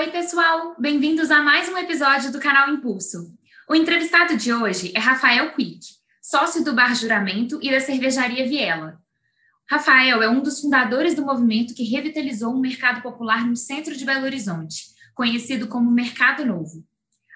Oi, 0.00 0.12
pessoal! 0.12 0.76
Bem-vindos 0.78 1.28
a 1.28 1.42
mais 1.42 1.68
um 1.68 1.76
episódio 1.76 2.30
do 2.30 2.38
canal 2.38 2.72
Impulso. 2.72 3.36
O 3.68 3.74
entrevistado 3.74 4.36
de 4.36 4.52
hoje 4.52 4.92
é 4.94 5.00
Rafael 5.00 5.52
Quick, 5.54 5.80
sócio 6.22 6.62
do 6.62 6.72
Bar 6.72 6.94
Juramento 6.94 7.58
e 7.60 7.68
da 7.68 7.80
cervejaria 7.80 8.46
Viela. 8.46 9.02
Rafael 9.68 10.22
é 10.22 10.28
um 10.28 10.40
dos 10.40 10.60
fundadores 10.60 11.16
do 11.16 11.26
movimento 11.26 11.74
que 11.74 11.82
revitalizou 11.82 12.54
um 12.54 12.60
mercado 12.60 13.02
popular 13.02 13.44
no 13.44 13.56
centro 13.56 13.92
de 13.96 14.04
Belo 14.04 14.24
Horizonte, 14.24 14.84
conhecido 15.16 15.66
como 15.66 15.90
Mercado 15.90 16.46
Novo. 16.46 16.86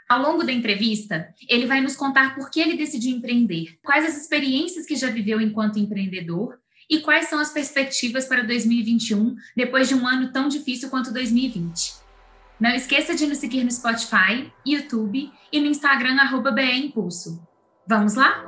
Ao 0.09 0.23
longo 0.23 0.45
da 0.45 0.53
entrevista, 0.53 1.35
ele 1.49 1.67
vai 1.67 1.81
nos 1.81 1.97
contar 1.97 2.37
por 2.37 2.49
que 2.49 2.61
ele 2.61 2.77
decidiu 2.77 3.17
empreender, 3.17 3.77
quais 3.83 4.05
as 4.05 4.17
experiências 4.17 4.87
que 4.87 4.95
já 4.95 5.11
viveu 5.11 5.41
enquanto 5.41 5.81
empreendedor 5.81 6.61
e 6.89 7.01
quais 7.01 7.29
são 7.29 7.41
as 7.41 7.51
perspectivas 7.51 8.25
para 8.25 8.45
2021, 8.45 9.35
depois 9.57 9.89
de 9.89 9.97
um 9.97 10.07
ano 10.07 10.31
tão 10.31 10.47
difícil 10.47 10.89
quanto 10.91 11.13
2020. 11.13 12.02
Não 12.63 12.71
esqueça 12.71 13.13
de 13.13 13.27
nos 13.27 13.39
seguir 13.39 13.65
no 13.65 13.73
Spotify, 13.73 14.53
YouTube 14.65 15.33
e 15.53 15.61
no 15.61 15.67
Instagram, 15.67 16.15
arroba 16.21 16.53
Impulso. 16.63 17.45
Vamos 17.89 18.15
lá? 18.15 18.41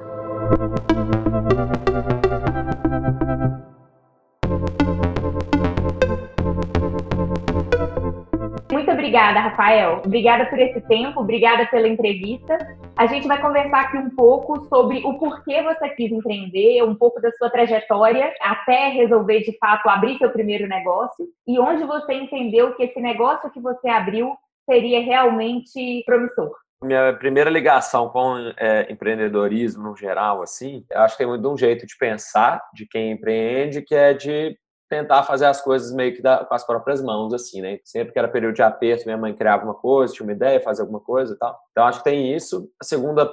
Obrigada, 9.04 9.40
Rafael. 9.40 10.00
Obrigada 10.02 10.46
por 10.46 10.58
esse 10.58 10.80
tempo, 10.80 11.20
obrigada 11.20 11.66
pela 11.66 11.86
entrevista. 11.86 12.56
A 12.96 13.06
gente 13.06 13.28
vai 13.28 13.38
conversar 13.38 13.82
aqui 13.82 13.98
um 13.98 14.08
pouco 14.08 14.66
sobre 14.66 15.02
o 15.04 15.18
porquê 15.18 15.62
você 15.62 15.90
quis 15.90 16.10
empreender, 16.10 16.82
um 16.82 16.94
pouco 16.94 17.20
da 17.20 17.30
sua 17.32 17.50
trajetória 17.50 18.32
até 18.40 18.88
resolver 18.88 19.40
de 19.40 19.56
fato 19.58 19.88
abrir 19.90 20.16
seu 20.16 20.30
primeiro 20.30 20.66
negócio 20.66 21.26
e 21.46 21.58
onde 21.58 21.84
você 21.84 22.14
entendeu 22.14 22.74
que 22.74 22.84
esse 22.84 22.98
negócio 22.98 23.50
que 23.50 23.60
você 23.60 23.88
abriu 23.88 24.34
seria 24.64 25.02
realmente 25.02 26.02
promissor. 26.06 26.52
Minha 26.82 27.12
primeira 27.12 27.50
ligação 27.50 28.08
com 28.08 28.36
é, 28.56 28.90
empreendedorismo 28.90 29.82
no 29.82 29.96
geral, 29.96 30.42
assim, 30.42 30.84
acho 30.94 31.14
que 31.14 31.18
tem 31.18 31.26
muito 31.26 31.50
um 31.50 31.58
jeito 31.58 31.86
de 31.86 31.96
pensar 31.98 32.62
de 32.72 32.86
quem 32.86 33.12
empreende, 33.12 33.82
que 33.82 33.94
é 33.94 34.14
de 34.14 34.56
tentar 34.88 35.22
fazer 35.24 35.46
as 35.46 35.60
coisas 35.60 35.92
meio 35.94 36.14
que 36.14 36.22
da, 36.22 36.44
com 36.44 36.54
as 36.54 36.66
próprias 36.66 37.02
mãos, 37.02 37.32
assim, 37.32 37.60
né? 37.60 37.78
Sempre 37.84 38.12
que 38.12 38.18
era 38.18 38.28
período 38.28 38.54
de 38.54 38.62
aperto, 38.62 39.04
minha 39.04 39.16
mãe 39.16 39.34
criava 39.34 39.62
alguma 39.62 39.74
coisa, 39.74 40.12
tinha 40.12 40.26
uma 40.26 40.32
ideia, 40.32 40.60
fazer 40.60 40.82
alguma 40.82 41.00
coisa 41.00 41.34
e 41.34 41.38
tal. 41.38 41.58
Então, 41.70 41.84
acho 41.84 41.98
que 41.98 42.04
tem 42.04 42.34
isso. 42.34 42.70
A 42.80 42.84
segunda 42.84 43.30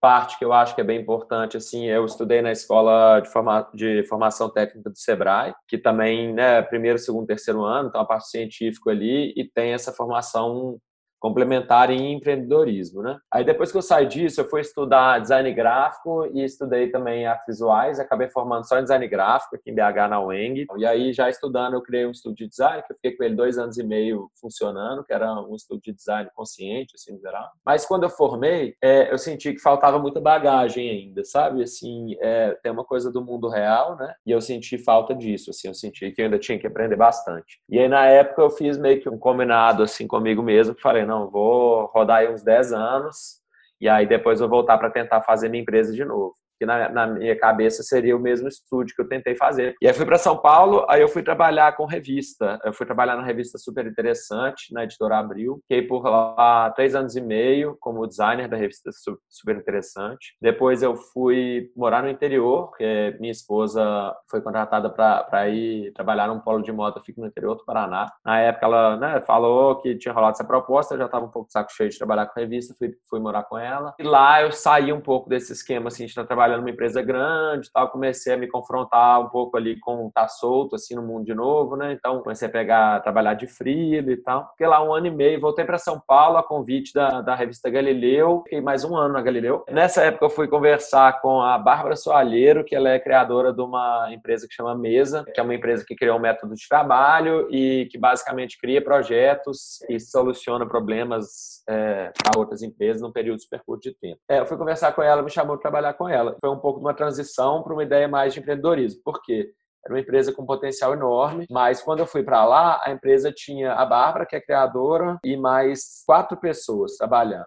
parte 0.00 0.38
que 0.38 0.44
eu 0.44 0.52
acho 0.52 0.74
que 0.74 0.82
é 0.82 0.84
bem 0.84 1.00
importante, 1.00 1.56
assim, 1.56 1.86
eu 1.86 2.04
estudei 2.04 2.42
na 2.42 2.52
escola 2.52 3.20
de, 3.20 3.30
forma, 3.30 3.66
de 3.72 4.04
formação 4.06 4.50
técnica 4.50 4.90
do 4.90 4.98
Sebrae, 4.98 5.54
que 5.66 5.78
também, 5.78 6.30
né, 6.34 6.60
primeiro, 6.60 6.98
segundo, 6.98 7.26
terceiro 7.26 7.64
ano, 7.64 7.88
então 7.88 8.02
a 8.02 8.04
parte 8.04 8.28
científica 8.28 8.90
ali, 8.90 9.32
e 9.34 9.48
tem 9.48 9.72
essa 9.72 9.92
formação 9.92 10.78
complementar 11.24 11.88
em 11.88 12.12
empreendedorismo, 12.12 13.02
né? 13.02 13.18
Aí 13.32 13.42
depois 13.42 13.72
que 13.72 13.78
eu 13.78 13.82
saí 13.82 14.06
disso, 14.06 14.42
eu 14.42 14.44
fui 14.44 14.60
estudar 14.60 15.18
design 15.20 15.50
gráfico 15.54 16.26
e 16.34 16.44
estudei 16.44 16.90
também 16.90 17.24
artes 17.24 17.46
visuais, 17.46 17.98
acabei 17.98 18.28
formando 18.28 18.68
só 18.68 18.78
em 18.78 18.82
design 18.82 19.08
gráfico 19.08 19.56
aqui 19.56 19.70
em 19.70 19.74
BH 19.74 20.10
na 20.10 20.22
UENG. 20.22 20.66
E 20.76 20.84
aí 20.84 21.14
já 21.14 21.30
estudando, 21.30 21.72
eu 21.72 21.80
criei 21.80 22.04
um 22.04 22.10
estúdio 22.10 22.44
de 22.44 22.50
design, 22.50 22.82
que 22.82 22.92
eu 22.92 22.96
fiquei 22.96 23.12
com 23.16 23.24
ele 23.24 23.34
dois 23.34 23.56
anos 23.56 23.78
e 23.78 23.82
meio 23.82 24.28
funcionando, 24.38 25.02
que 25.02 25.14
era 25.14 25.32
um 25.40 25.54
estúdio 25.54 25.84
de 25.84 25.94
design 25.94 26.28
consciente, 26.34 26.92
assim, 26.94 27.18
geral. 27.18 27.48
Mas 27.64 27.86
quando 27.86 28.02
eu 28.02 28.10
formei, 28.10 28.74
é, 28.82 29.10
eu 29.10 29.16
senti 29.16 29.54
que 29.54 29.60
faltava 29.60 29.98
muita 29.98 30.20
bagagem 30.20 30.90
ainda, 30.90 31.24
sabe? 31.24 31.62
Assim, 31.62 32.16
é, 32.20 32.50
tem 32.62 32.70
uma 32.70 32.84
coisa 32.84 33.10
do 33.10 33.24
mundo 33.24 33.48
real, 33.48 33.96
né? 33.96 34.12
E 34.26 34.30
eu 34.30 34.42
senti 34.42 34.76
falta 34.76 35.14
disso, 35.14 35.48
assim, 35.48 35.68
eu 35.68 35.74
senti 35.74 36.10
que 36.12 36.20
eu 36.20 36.26
ainda 36.26 36.38
tinha 36.38 36.58
que 36.58 36.66
aprender 36.66 36.96
bastante. 36.96 37.60
E 37.66 37.78
aí 37.78 37.88
na 37.88 38.04
época 38.04 38.42
eu 38.42 38.50
fiz 38.50 38.76
meio 38.76 39.00
que 39.00 39.08
um 39.08 39.16
combinado 39.16 39.82
assim 39.82 40.06
comigo 40.06 40.42
mesmo, 40.42 40.74
falei, 40.78 41.06
não, 41.06 41.13
não, 41.14 41.30
vou 41.30 41.86
rodar 41.86 42.18
aí 42.18 42.32
uns 42.32 42.42
10 42.42 42.72
anos 42.72 43.40
e 43.80 43.88
aí 43.88 44.06
depois 44.06 44.40
eu 44.40 44.48
voltar 44.48 44.78
para 44.78 44.90
tentar 44.90 45.22
fazer 45.22 45.48
minha 45.48 45.62
empresa 45.62 45.92
de 45.92 46.04
novo 46.04 46.34
que 46.64 46.66
na, 46.66 46.88
na, 46.88 47.06
minha 47.06 47.38
cabeça 47.38 47.82
seria 47.82 48.16
o 48.16 48.20
mesmo 48.20 48.48
estúdio 48.48 48.94
que 48.96 49.02
eu 49.02 49.08
tentei 49.08 49.36
fazer. 49.36 49.74
E 49.80 49.86
aí 49.86 49.92
fui 49.92 50.06
para 50.06 50.18
São 50.18 50.36
Paulo, 50.36 50.86
aí 50.88 51.00
eu 51.00 51.08
fui 51.08 51.22
trabalhar 51.22 51.76
com 51.76 51.84
revista. 51.84 52.58
Eu 52.64 52.72
fui 52.72 52.86
trabalhar 52.86 53.16
na 53.16 53.22
revista 53.22 53.58
super 53.58 53.86
interessante, 53.86 54.72
na 54.72 54.84
editora 54.84 55.18
Abril. 55.18 55.60
Fiquei 55.68 55.82
por 55.86 56.04
lá 56.04 56.70
três 56.70 56.94
anos 56.94 57.14
e 57.14 57.20
meio 57.20 57.76
como 57.80 58.06
designer 58.06 58.48
da 58.48 58.56
revista 58.56 58.90
super 59.28 59.56
interessante. 59.56 60.34
Depois 60.40 60.82
eu 60.82 60.96
fui 60.96 61.70
morar 61.76 62.02
no 62.02 62.08
interior, 62.08 62.68
porque 62.68 63.16
minha 63.20 63.32
esposa 63.32 64.14
foi 64.30 64.40
contratada 64.40 64.88
para 64.88 65.48
ir 65.48 65.92
trabalhar 65.92 66.28
num 66.28 66.40
polo 66.40 66.62
de 66.62 66.72
moda, 66.72 67.00
fico 67.00 67.20
no 67.20 67.26
interior 67.26 67.56
do 67.56 67.64
Paraná. 67.64 68.10
Na 68.24 68.40
época 68.40 68.66
ela 68.66 68.96
né, 68.96 69.20
falou 69.26 69.80
que 69.80 69.96
tinha 69.96 70.14
rolado 70.14 70.32
essa 70.32 70.44
proposta, 70.44 70.94
eu 70.94 70.98
já 70.98 71.06
estava 71.06 71.26
um 71.26 71.30
pouco 71.30 71.50
saco 71.50 71.72
cheio 71.72 71.90
de 71.90 71.98
trabalhar 71.98 72.26
com 72.26 72.40
revista, 72.40 72.74
fui, 72.78 72.94
fui 73.08 73.20
morar 73.20 73.44
com 73.44 73.58
ela. 73.58 73.94
E 73.98 74.02
lá 74.02 74.42
eu 74.42 74.52
saí 74.52 74.92
um 74.92 75.00
pouco 75.00 75.28
desse 75.28 75.52
esquema 75.52 75.88
assim, 75.88 76.04
de 76.04 76.10
estar 76.10 76.24
trabalhando 76.24 76.53
trabalhando 76.54 76.60
numa 76.60 76.70
empresa 76.70 77.02
grande, 77.02 77.70
tal, 77.72 77.90
comecei 77.90 78.34
a 78.34 78.36
me 78.36 78.46
confrontar 78.46 79.20
um 79.20 79.28
pouco 79.28 79.56
ali 79.56 79.78
com 79.78 80.08
estar 80.08 80.22
tá 80.22 80.28
solto 80.28 80.76
assim 80.76 80.94
no 80.94 81.02
mundo 81.02 81.24
de 81.24 81.34
novo, 81.34 81.76
né? 81.76 81.92
Então 81.92 82.20
comecei 82.22 82.48
a 82.48 82.50
pegar, 82.50 83.00
trabalhar 83.00 83.34
de 83.34 83.46
frio 83.46 84.10
e 84.10 84.16
tal. 84.16 84.48
Fiquei 84.50 84.66
lá 84.66 84.82
um 84.82 84.92
ano 84.92 85.06
e 85.06 85.10
meio, 85.10 85.40
voltei 85.40 85.64
para 85.64 85.78
São 85.78 86.00
Paulo 86.06 86.36
a 86.36 86.42
convite 86.42 86.92
da, 86.94 87.20
da 87.20 87.34
revista 87.34 87.68
Galileu, 87.68 88.42
fiquei 88.44 88.60
mais 88.60 88.84
um 88.84 88.96
ano 88.96 89.14
na 89.14 89.22
Galileu. 89.22 89.64
Nessa 89.70 90.02
época 90.02 90.26
eu 90.26 90.30
fui 90.30 90.48
conversar 90.48 91.20
com 91.20 91.40
a 91.40 91.58
Bárbara 91.58 91.96
Soalheiro, 91.96 92.64
que 92.64 92.74
ela 92.74 92.90
é 92.90 92.98
criadora 92.98 93.52
de 93.52 93.60
uma 93.60 94.08
empresa 94.12 94.46
que 94.48 94.54
chama 94.54 94.74
Mesa, 94.74 95.24
que 95.34 95.40
é 95.40 95.42
uma 95.42 95.54
empresa 95.54 95.84
que 95.86 95.94
criou 95.94 96.18
um 96.18 96.22
método 96.22 96.54
de 96.54 96.68
trabalho 96.68 97.48
e 97.50 97.88
que 97.90 97.98
basicamente 97.98 98.58
cria 98.58 98.82
projetos 98.82 99.80
e 99.88 99.98
soluciona 99.98 100.66
problemas 100.66 101.62
é, 101.68 102.12
para 102.22 102.38
outras 102.38 102.62
empresas 102.62 103.00
num 103.00 103.12
período 103.12 103.40
super 103.40 103.60
curto 103.64 103.82
de 103.82 103.94
tempo. 103.94 104.18
É, 104.28 104.40
eu 104.40 104.46
fui 104.46 104.56
conversar 104.56 104.92
com 104.92 105.02
ela, 105.02 105.22
me 105.22 105.30
chamou 105.30 105.56
para 105.56 105.62
trabalhar 105.62 105.94
com 105.94 106.08
ela 106.08 106.33
foi 106.40 106.50
um 106.50 106.58
pouco 106.58 106.78
de 106.80 106.86
uma 106.86 106.94
transição 106.94 107.62
para 107.62 107.72
uma 107.72 107.82
ideia 107.82 108.08
mais 108.08 108.32
de 108.34 108.40
empreendedorismo. 108.40 109.00
Por 109.04 109.22
quê? 109.22 109.52
Era 109.84 109.94
uma 109.94 110.00
empresa 110.00 110.32
com 110.32 110.46
potencial 110.46 110.94
enorme, 110.94 111.46
mas 111.50 111.82
quando 111.82 112.00
eu 112.00 112.06
fui 112.06 112.22
para 112.22 112.44
lá, 112.44 112.80
a 112.84 112.90
empresa 112.90 113.30
tinha 113.30 113.74
a 113.74 113.84
Bárbara, 113.84 114.24
que 114.24 114.34
é 114.34 114.40
criadora, 114.40 115.18
e 115.22 115.36
mais 115.36 116.02
quatro 116.06 116.38
pessoas 116.38 116.96
trabalhando. 116.96 117.46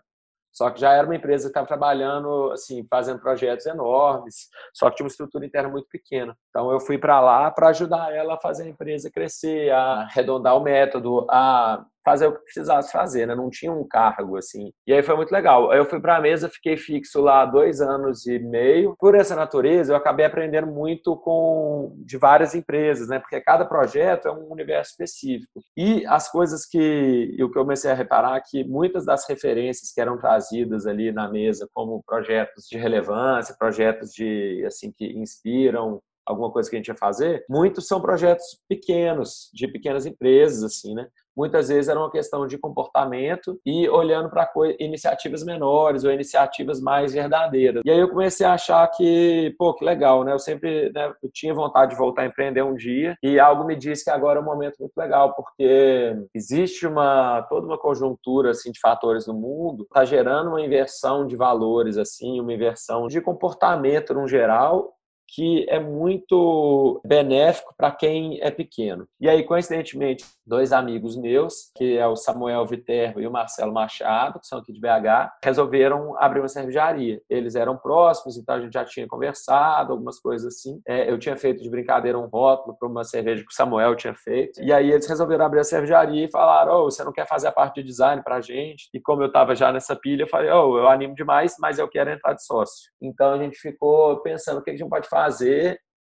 Só 0.58 0.72
que 0.72 0.80
já 0.80 0.92
era 0.92 1.06
uma 1.06 1.16
empresa 1.16 1.44
que 1.44 1.50
estava 1.50 1.68
trabalhando, 1.68 2.52
assim, 2.52 2.84
fazendo 2.90 3.20
projetos 3.20 3.68
enormes, 3.68 4.50
só 4.74 4.90
que 4.90 4.96
tinha 4.96 5.06
uma 5.06 5.12
estrutura 5.12 5.46
interna 5.46 5.70
muito 5.70 5.88
pequena. 5.88 6.36
Então 6.50 6.72
eu 6.72 6.80
fui 6.80 6.97
para 6.97 7.20
lá 7.22 7.52
para 7.52 7.68
ajudar 7.68 8.12
ela 8.12 8.34
a 8.34 8.42
fazer 8.42 8.64
a 8.64 8.70
empresa 8.70 9.12
crescer, 9.12 9.72
a 9.72 10.02
arredondar 10.02 10.58
o 10.58 10.64
método, 10.64 11.28
a 11.30 11.86
fazer 12.07 12.28
o 12.28 12.31
que 12.31 12.44
precisasse 12.45 12.90
fazer, 12.90 13.25
né? 13.25 13.35
Não 13.35 13.50
tinha 13.50 13.69
um 13.69 13.85
cargo 13.85 14.38
assim. 14.38 14.72
E 14.88 14.94
aí 14.94 15.03
foi 15.03 15.13
muito 15.18 15.29
legal. 15.29 15.73
Eu 15.73 15.84
fui 15.84 16.00
para 16.00 16.16
a 16.16 16.22
mesa, 16.22 16.47
fiquei 16.47 16.78
fixo 16.78 17.19
lá 17.19 17.45
dois 17.45 17.81
anos 17.81 18.25
e 18.25 18.40
meio. 18.40 18.95
Por 18.97 19.13
essa 19.13 19.35
natureza, 19.35 19.91
eu 19.91 19.97
acabei 19.97 20.25
aprendendo 20.25 20.67
muito 20.67 21.17
com 21.17 21.94
de 21.97 22.17
várias 22.17 22.56
empresas, 22.56 23.09
né? 23.09 23.19
Porque 23.19 23.41
cada 23.41 23.66
projeto 23.66 24.29
é 24.29 24.31
um 24.31 24.50
universo 24.50 24.91
específico. 24.91 25.59
E 25.75 26.06
as 26.06 26.31
coisas 26.31 26.66
que 26.66 27.35
o 27.41 27.51
que 27.51 27.59
eu 27.59 27.63
comecei 27.63 27.91
a 27.91 27.94
reparar 27.94 28.38
é 28.38 28.41
que 28.41 28.63
muitas 28.63 29.06
das 29.06 29.28
referências 29.28 29.91
que 29.91 30.00
eram 30.00 30.17
trazidas 30.17 30.88
ali 30.88 31.12
na 31.12 31.29
mesa, 31.29 31.67
como 31.73 32.01
projetos 32.06 32.67
de 32.69 32.78
relevância, 32.78 33.53
projetos 33.59 34.13
de 34.13 34.63
assim 34.66 34.94
que 34.96 35.07
inspiram 35.07 36.01
alguma 36.25 36.51
coisa 36.51 36.69
que 36.69 36.75
a 36.75 36.79
gente 36.79 36.88
ia 36.88 36.96
fazer, 36.96 37.46
muitos 37.50 37.88
são 37.88 38.01
projetos 38.01 38.62
pequenos, 38.67 39.50
de 39.53 39.67
pequenas 39.67 40.06
empresas, 40.06 40.63
assim, 40.63 40.94
né? 40.94 41.07
Muitas 41.38 41.70
vezes 41.70 41.88
era 41.88 42.00
uma 42.00 42.12
questão 42.12 42.48
de 42.48 42.58
comportamento 42.58 43.59
e 43.64 43.88
olhando 43.88 44.30
para 44.30 44.50
iniciativas 44.80 45.44
menores 45.44 46.03
ou 46.03 46.12
iniciativas 46.12 46.81
mais 46.81 47.14
verdadeiras. 47.14 47.84
E 47.86 47.92
aí 47.92 48.00
eu 48.00 48.09
comecei 48.09 48.46
a 48.46 48.53
achar 48.53 48.88
que, 48.88 49.53
pô, 49.58 49.74
que 49.74 49.86
legal, 49.86 50.24
né? 50.24 50.34
Eu 50.34 50.40
sempre 50.40 50.92
né, 50.92 51.14
eu 51.22 51.30
tinha 51.31 51.53
vontade 51.53 51.92
de 51.92 51.97
voltar 51.97 52.24
a 52.24 52.26
empreender 52.26 52.64
um 52.64 52.74
dia 52.74 53.16
e 53.22 53.40
algo 53.40 53.64
me 53.64 53.76
disse 53.76 54.03
que 54.03 54.09
agora 54.09 54.40
é 54.40 54.42
um 54.42 54.46
momento 54.46 54.78
muito 54.80 54.97
legal, 54.97 55.34
porque 55.36 56.16
existe 56.34 56.88
uma 56.88 57.44
toda 57.44 57.68
uma 57.68 57.78
conjuntura 57.78 58.52
assim 58.52 58.72
de 58.72 58.79
fatores 58.79 59.28
no 59.28 59.34
mundo, 59.34 59.84
está 59.84 60.03
gerando 60.03 60.50
uma 60.50 60.61
inversão 60.61 61.28
de 61.28 61.35
valores 61.35 61.97
assim, 61.97 62.40
uma 62.40 62.53
inversão 62.53 63.08
de 63.08 63.22
comportamento 63.22 64.14
no 64.14 64.28
geral 64.28 64.97
que 65.28 65.66
é 65.70 65.79
muito 65.79 67.02
benéfico 67.06 67.74
para 67.78 67.91
quem 67.91 68.40
é 68.41 68.50
pequeno. 68.50 69.08
E 69.20 69.29
aí, 69.29 69.44
coincidentemente, 69.44 70.26
dois 70.46 70.72
amigos 70.72 71.18
meus, 71.18 71.72
que 71.76 71.97
é 71.97 72.08
o 72.08 72.16
Samuel 72.16 72.66
Viterbo 72.66 73.20
e 73.20 73.28
o 73.28 73.32
Marcelo 73.32 73.74
Machado, 73.74 74.40
que 74.40 74.47
são 74.47 74.59
aqui 74.59 74.72
de 74.72 74.79
BH, 74.79 75.32
resolveram 75.44 76.18
abrir 76.18 76.40
uma 76.40 76.47
cervejaria. 76.47 77.22
Eles 77.29 77.56
eram 77.56 77.78
próximos, 77.78 78.38
então 78.38 78.56
a 78.56 78.62
gente 78.62 78.74
já 78.74 78.85
tinha 78.85 79.08
conversado, 79.08 79.91
algumas 79.91 80.20
coisas 80.20 80.56
assim. 80.56 80.82
É, 80.88 81.12
eu 81.12 81.20
tinha 81.20 81.35
feito 81.35 81.62
de 81.62 81.70
brincadeira 81.70 82.18
um 82.18 82.28
rótulo 82.28 82.78
para 82.78 82.88
uma 82.88 83.03
cerveja 83.03 83.44
que 83.44 83.52
o 83.52 83.56
Samuel 83.56 83.96
tinha 83.96 84.16
feito. 84.16 84.62
E 84.62 84.72
aí 84.72 84.91
eles 84.91 85.08
resolveram 85.08 85.46
abrir 85.46 85.59
a 85.59 85.64
cervejaria 85.64 86.26
e 86.26 86.32
falaram: 86.32 86.82
oh, 86.82 86.84
você 86.85 87.03
não 87.03 87.12
quer 87.12 87.28
fazer 87.28 87.47
a 87.47 87.52
parte 87.52 87.82
de 87.82 87.84
design 87.84 88.23
para 88.23 88.35
a 88.35 88.41
gente? 88.41 88.90
E 88.94 89.00
como 89.00 89.22
eu 89.22 89.28
estava 89.28 89.56
já 89.56 89.72
nessa 89.72 89.96
pilha, 89.96 90.23
eu 90.23 90.28
falei: 90.28 90.50
oh, 90.52 90.78
eu 90.78 90.88
animo 90.88 91.14
demais, 91.14 91.56
mas 91.59 91.80
eu 91.80 91.88
quero 91.88 92.09
entrar 92.09 92.34
de 92.34 92.46
sócio. 92.46 92.90
Então 93.02 93.34
a 93.34 93.38
gente 93.38 93.58
ficou 93.58 94.22
pensando 94.22 94.59
o 94.59 94.64
que 94.64 94.72
a 94.72 94.76
gente 94.76 94.88
pode 94.88 95.08
fazer 95.08 95.16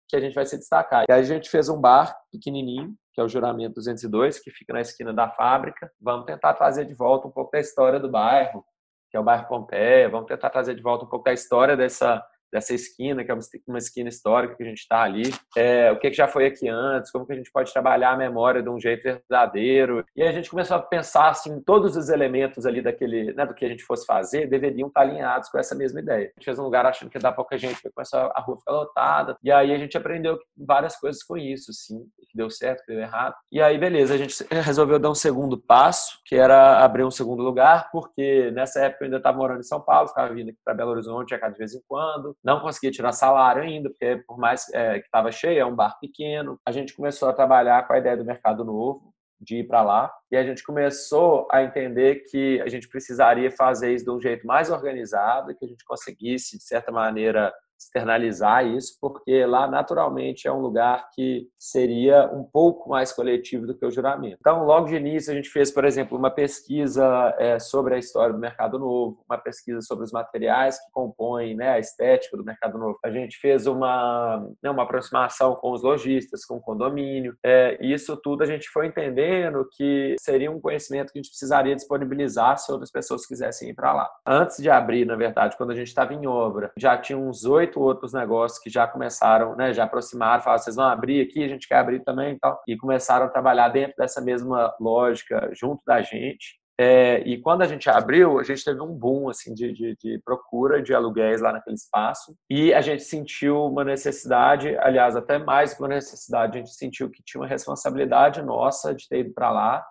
que 0.08 0.16
a 0.16 0.20
gente 0.20 0.34
vai 0.34 0.46
se 0.46 0.58
destacar. 0.58 1.06
E 1.10 1.12
aí 1.12 1.22
a 1.22 1.24
gente 1.24 1.50
fez 1.50 1.70
um 1.70 1.80
bar 1.80 2.16
pequenininho, 2.32 2.94
que 3.14 3.22
é 3.22 3.24
o 3.24 3.30
Juramento 3.30 3.76
202, 3.76 4.40
que 4.40 4.52
fica 4.52 4.74
na 4.74 4.82
esquina 4.82 5.14
da 5.14 5.30
fábrica. 5.30 5.92
Vamos 6.00 6.26
tentar 6.26 6.54
trazer 6.54 6.86
de 6.86 6.94
volta 6.94 7.28
um 7.28 7.32
pouco 7.32 7.52
da 7.52 7.60
história 7.60 8.00
do 8.00 8.10
bairro, 8.10 8.64
que 9.10 9.18
é 9.18 9.20
o 9.20 9.24
bairro 9.24 9.48
Pompeia. 9.48 10.10
Vamos 10.10 10.28
tentar 10.28 10.50
trazer 10.50 10.76
de 10.76 10.82
volta 10.82 11.06
um 11.06 11.08
pouco 11.08 11.26
da 11.26 11.34
história 11.34 11.78
dessa 11.78 12.24
dessa 12.52 12.74
esquina, 12.74 13.24
que 13.24 13.32
é 13.32 13.38
uma 13.68 13.78
esquina 13.78 14.10
histórica 14.10 14.56
que 14.56 14.64
a 14.64 14.66
gente 14.66 14.80
está 14.80 15.02
ali, 15.02 15.34
é, 15.56 15.92
o 15.92 16.00
que, 16.00 16.10
que 16.10 16.18
já 16.18 16.28
foi 16.28 16.46
aqui 16.46 16.68
antes, 16.68 17.12
como 17.12 17.26
que 17.26 17.34
a 17.34 17.36
gente 17.36 17.52
pode 17.52 17.72
trabalhar 17.72 18.12
a 18.12 18.18
memória 18.18 18.62
de 18.62 18.70
um 18.70 18.80
jeito 18.80 19.04
verdadeiro. 19.04 20.06
E 20.16 20.24
a 20.24 20.32
gente 20.32 20.50
começou 20.50 20.78
a 20.78 20.82
pensar 20.82 21.30
assim, 21.30 21.62
todos 21.62 21.96
os 21.96 22.10
elementos 22.10 22.66
ali 22.66 22.82
daquele, 22.82 23.34
né, 23.34 23.46
do 23.46 23.54
que 23.54 23.66
a 23.66 23.70
gente 23.70 23.84
fosse 23.84 24.06
fazer 24.06 24.48
deveriam 24.48 24.88
estar 24.88 25.02
alinhados 25.02 25.50
com 25.50 25.58
essa 25.58 25.76
mesma 25.76 26.00
ideia. 26.00 26.26
A 26.26 26.40
gente 26.40 26.46
fez 26.46 26.60
um 26.60 26.64
lugar 26.64 26.86
achando 26.86 27.10
que 27.10 27.18
ia 27.18 27.22
dar 27.22 27.32
pouca 27.32 27.58
gente, 27.58 27.82
começou 27.94 28.20
a 28.20 28.42
rua 28.42 28.58
ficar 28.58 28.72
lotada, 28.72 29.38
e 29.44 29.52
aí 29.52 29.74
a 29.74 29.78
gente 29.78 29.98
aprendeu 29.98 30.38
várias 30.58 30.98
coisas 30.98 31.24
com 31.24 31.38
isso, 31.38 31.72
assim, 31.72 32.00
que 32.30 32.38
deu 32.38 32.50
certo, 32.50 32.84
que 32.86 32.92
deu 32.92 33.02
errado. 33.02 33.36
E 33.52 33.62
aí, 33.62 33.78
beleza, 33.78 34.14
a 34.14 34.18
gente 34.18 34.46
resolveu 34.50 35.00
dar 35.00 35.10
um 35.10 35.16
segundo 35.16 35.58
passo, 35.58 36.20
que 36.26 36.36
era 36.36 36.84
abrir 36.84 37.04
um 37.04 37.12
segundo 37.12 37.44
lugar, 37.44 37.90
porque 37.92 38.52
nessa 38.52 38.82
época 38.82 39.04
eu 39.04 39.06
ainda 39.06 39.18
estava 39.18 39.38
morando 39.38 39.60
em 39.60 39.64
São 39.64 39.82
Paulo, 39.82 40.10
ficava 40.10 40.34
vindo 40.34 40.50
aqui 40.50 40.60
para 40.64 40.74
Belo 40.74 40.92
Horizonte 40.92 41.34
a 41.34 41.40
cada 41.40 41.56
vez 41.56 41.74
em 41.74 41.82
quando, 41.88 42.36
não 42.44 42.60
conseguia 42.60 42.92
tirar 42.92 43.12
salário 43.12 43.62
ainda, 43.62 43.90
porque 43.90 44.24
por 44.28 44.38
mais 44.38 44.68
é, 44.74 45.00
que 45.00 45.06
estava 45.06 45.32
cheio, 45.32 45.60
é 45.60 45.66
um 45.66 45.76
bar 45.76 46.00
pequeno. 46.00 46.60
A 46.66 46.72
gente 46.72 46.96
começou 46.96 47.30
a 47.30 47.34
trabalhar 47.34 47.88
com 47.88 47.94
a 47.94 47.98
ideia 47.98 48.18
do 48.18 48.26
mercado 48.26 48.64
novo, 48.64 49.14
de 49.40 49.58
ir 49.58 49.68
para 49.68 49.82
lá, 49.82 50.14
e 50.32 50.38
a 50.38 50.44
gente 50.44 50.64
começou 50.64 51.48
a 51.52 51.64
entender 51.64 52.24
que 52.30 52.62
a 52.62 52.68
gente 52.68 52.88
precisaria 52.88 53.50
fazer 53.50 53.94
isso 53.94 54.06
de 54.06 54.12
um 54.12 54.22
jeito 54.22 54.46
mais 54.46 54.70
organizado, 54.70 55.56
que 55.56 55.66
a 55.66 55.68
gente 55.68 55.84
conseguisse, 55.84 56.58
de 56.58 56.64
certa 56.64 56.92
maneira, 56.92 57.52
externalizar 57.84 58.66
isso, 58.66 58.98
porque 59.00 59.46
lá 59.46 59.68
naturalmente 59.68 60.48
é 60.48 60.52
um 60.52 60.60
lugar 60.60 61.10
que 61.14 61.48
seria 61.60 62.30
um 62.34 62.44
pouco 62.44 62.90
mais 62.90 63.12
coletivo 63.12 63.66
do 63.66 63.78
que 63.78 63.86
o 63.86 63.92
juramento. 63.92 64.38
Então, 64.40 64.66
logo 64.66 64.88
de 64.88 64.96
início, 64.96 65.32
a 65.32 65.36
gente 65.36 65.50
fez, 65.50 65.72
por 65.72 65.86
exemplo, 65.86 66.18
uma 66.18 66.32
pesquisa 66.32 67.36
é, 67.38 67.60
sobre 67.60 67.96
a 67.96 67.98
história 67.98 68.34
do 68.34 68.40
Mercado 68.40 68.80
Novo, 68.80 69.24
uma 69.30 69.38
pesquisa 69.38 69.82
sobre 69.82 70.06
os 70.06 70.12
materiais 70.12 70.78
que 70.78 70.92
compõem 70.92 71.56
né, 71.56 71.70
a 71.70 71.80
estética 71.80 72.38
do 72.38 72.44
Mercado 72.44 72.78
Novo. 72.78 72.98
A 73.04 73.12
gente 73.12 73.38
fez 73.38 73.68
uma, 73.68 74.46
né, 74.62 74.70
uma 74.70 74.84
aproximação 74.84 75.56
com 75.56 75.72
os 75.72 75.82
lojistas, 75.82 76.46
com 76.46 76.58
o 76.58 76.62
condomínio. 76.62 77.36
É, 77.44 77.78
isso 77.82 78.18
tudo 78.18 78.44
a 78.44 78.46
gente 78.46 78.70
foi 78.70 78.88
entendendo 78.88 79.68
que 79.76 80.16
seria 80.20 80.52
um 80.52 80.60
conhecimento 80.60 81.12
que 81.12 81.20
a 81.20 81.22
gente 81.22 81.32
precisaria 81.32 81.76
disponibilizar 81.76 82.58
se 82.58 82.72
outras 82.72 82.92
pessoas 82.92 83.26
quisessem 83.26 83.70
ir 83.70 83.74
para 83.74 83.94
lá. 83.94 84.10
Antes 84.26 84.58
de 84.58 84.70
abrir, 84.70 85.06
na 85.06 85.16
verdade, 85.16 85.58
quando 85.58 85.72
a 85.72 85.76
gente 85.76 85.88
estava 85.88 86.14
em 86.14 86.28
obra, 86.28 86.72
já 86.78 86.98
tinha 86.98 87.18
uns 87.18 87.46
oito 87.46 87.71
oito 87.80 87.80
outros 87.80 88.14
negócios 88.14 88.60
que 88.60 88.70
já 88.70 88.88
começaram, 88.88 89.56
né, 89.56 89.74
já 89.74 89.84
aproximaram, 89.84 90.44
falaram, 90.44 90.62
vocês 90.62 90.76
vão 90.76 90.86
abrir 90.86 91.22
aqui, 91.22 91.44
a 91.44 91.48
gente 91.48 91.68
quer 91.68 91.78
abrir 91.78 92.04
também 92.04 92.34
e 92.34 92.40
tal, 92.40 92.62
e 92.68 92.78
começaram 92.78 93.26
a 93.26 93.30
trabalhar 93.30 93.70
dentro 93.70 93.96
dessa 93.98 94.22
mesma 94.22 94.74
lógica 94.80 95.50
junto 95.54 95.82
da 95.86 96.02
gente. 96.02 96.60
É, 96.80 97.20
e 97.28 97.40
quando 97.40 97.62
a 97.62 97.68
gente 97.68 97.90
abriu, 97.90 98.40
a 98.40 98.44
gente 98.44 98.64
teve 98.64 98.82
um 98.82 98.92
boom 98.92 99.30
assim 99.30 99.54
de, 99.54 99.72
de, 99.72 99.96
de, 100.02 100.20
procura 100.26 100.82
de 100.82 100.96
aluguéis 100.96 101.40
lá 101.40 101.54
naquele 101.54 101.76
espaço. 101.76 102.36
E 102.50 102.74
a 102.74 102.82
gente 102.82 103.04
sentiu 103.04 103.66
uma 103.66 103.84
necessidade, 103.84 104.76
aliás, 104.78 105.16
até 105.16 105.38
mais 105.38 105.74
que 105.74 105.82
uma 105.82 105.90
necessidade, 105.90 106.58
a 106.58 106.62
gente 106.62 106.74
sentiu 106.74 107.10
que 107.10 107.22
tinha 107.24 107.42
uma 107.42 107.48
responsabilidade 107.48 108.42
nossa 108.42 108.96
de 108.96 109.08
ter 109.08 109.20
ido 109.20 109.34
para 109.34 109.52
lá 109.52 109.86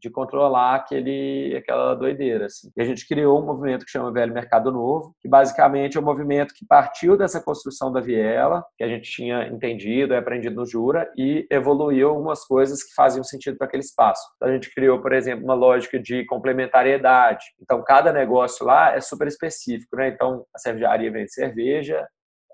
de 0.00 0.10
controlar 0.10 0.76
aquele, 0.76 1.56
aquela 1.56 1.94
doideira. 1.94 2.46
Assim. 2.46 2.70
E 2.76 2.82
a 2.82 2.84
gente 2.84 3.06
criou 3.06 3.40
um 3.40 3.46
movimento 3.46 3.84
que 3.84 3.90
chama 3.90 4.12
Velho 4.12 4.32
Mercado 4.34 4.70
Novo, 4.70 5.14
que 5.20 5.28
basicamente 5.28 5.96
é 5.96 6.00
um 6.00 6.04
movimento 6.04 6.54
que 6.54 6.66
partiu 6.66 7.16
dessa 7.16 7.40
construção 7.42 7.92
da 7.92 8.00
viela, 8.00 8.64
que 8.76 8.84
a 8.84 8.88
gente 8.88 9.10
tinha 9.10 9.46
entendido 9.48 10.14
e 10.14 10.16
aprendido 10.16 10.56
no 10.56 10.66
Jura, 10.66 11.10
e 11.16 11.46
evoluiu 11.50 12.10
algumas 12.10 12.44
coisas 12.44 12.82
que 12.82 12.94
faziam 12.94 13.24
sentido 13.24 13.56
para 13.56 13.66
aquele 13.66 13.82
espaço. 13.82 14.22
Então, 14.36 14.48
a 14.48 14.52
gente 14.52 14.72
criou, 14.74 15.00
por 15.00 15.12
exemplo, 15.12 15.44
uma 15.44 15.54
lógica 15.54 15.98
de 15.98 16.24
complementariedade. 16.26 17.44
Então, 17.60 17.82
cada 17.84 18.12
negócio 18.12 18.66
lá 18.66 18.94
é 18.94 19.00
super 19.00 19.26
específico. 19.28 19.96
Né? 19.96 20.08
Então, 20.08 20.44
a 20.54 20.58
cervejaria 20.58 21.10
vende 21.10 21.32
cerveja, 21.32 22.06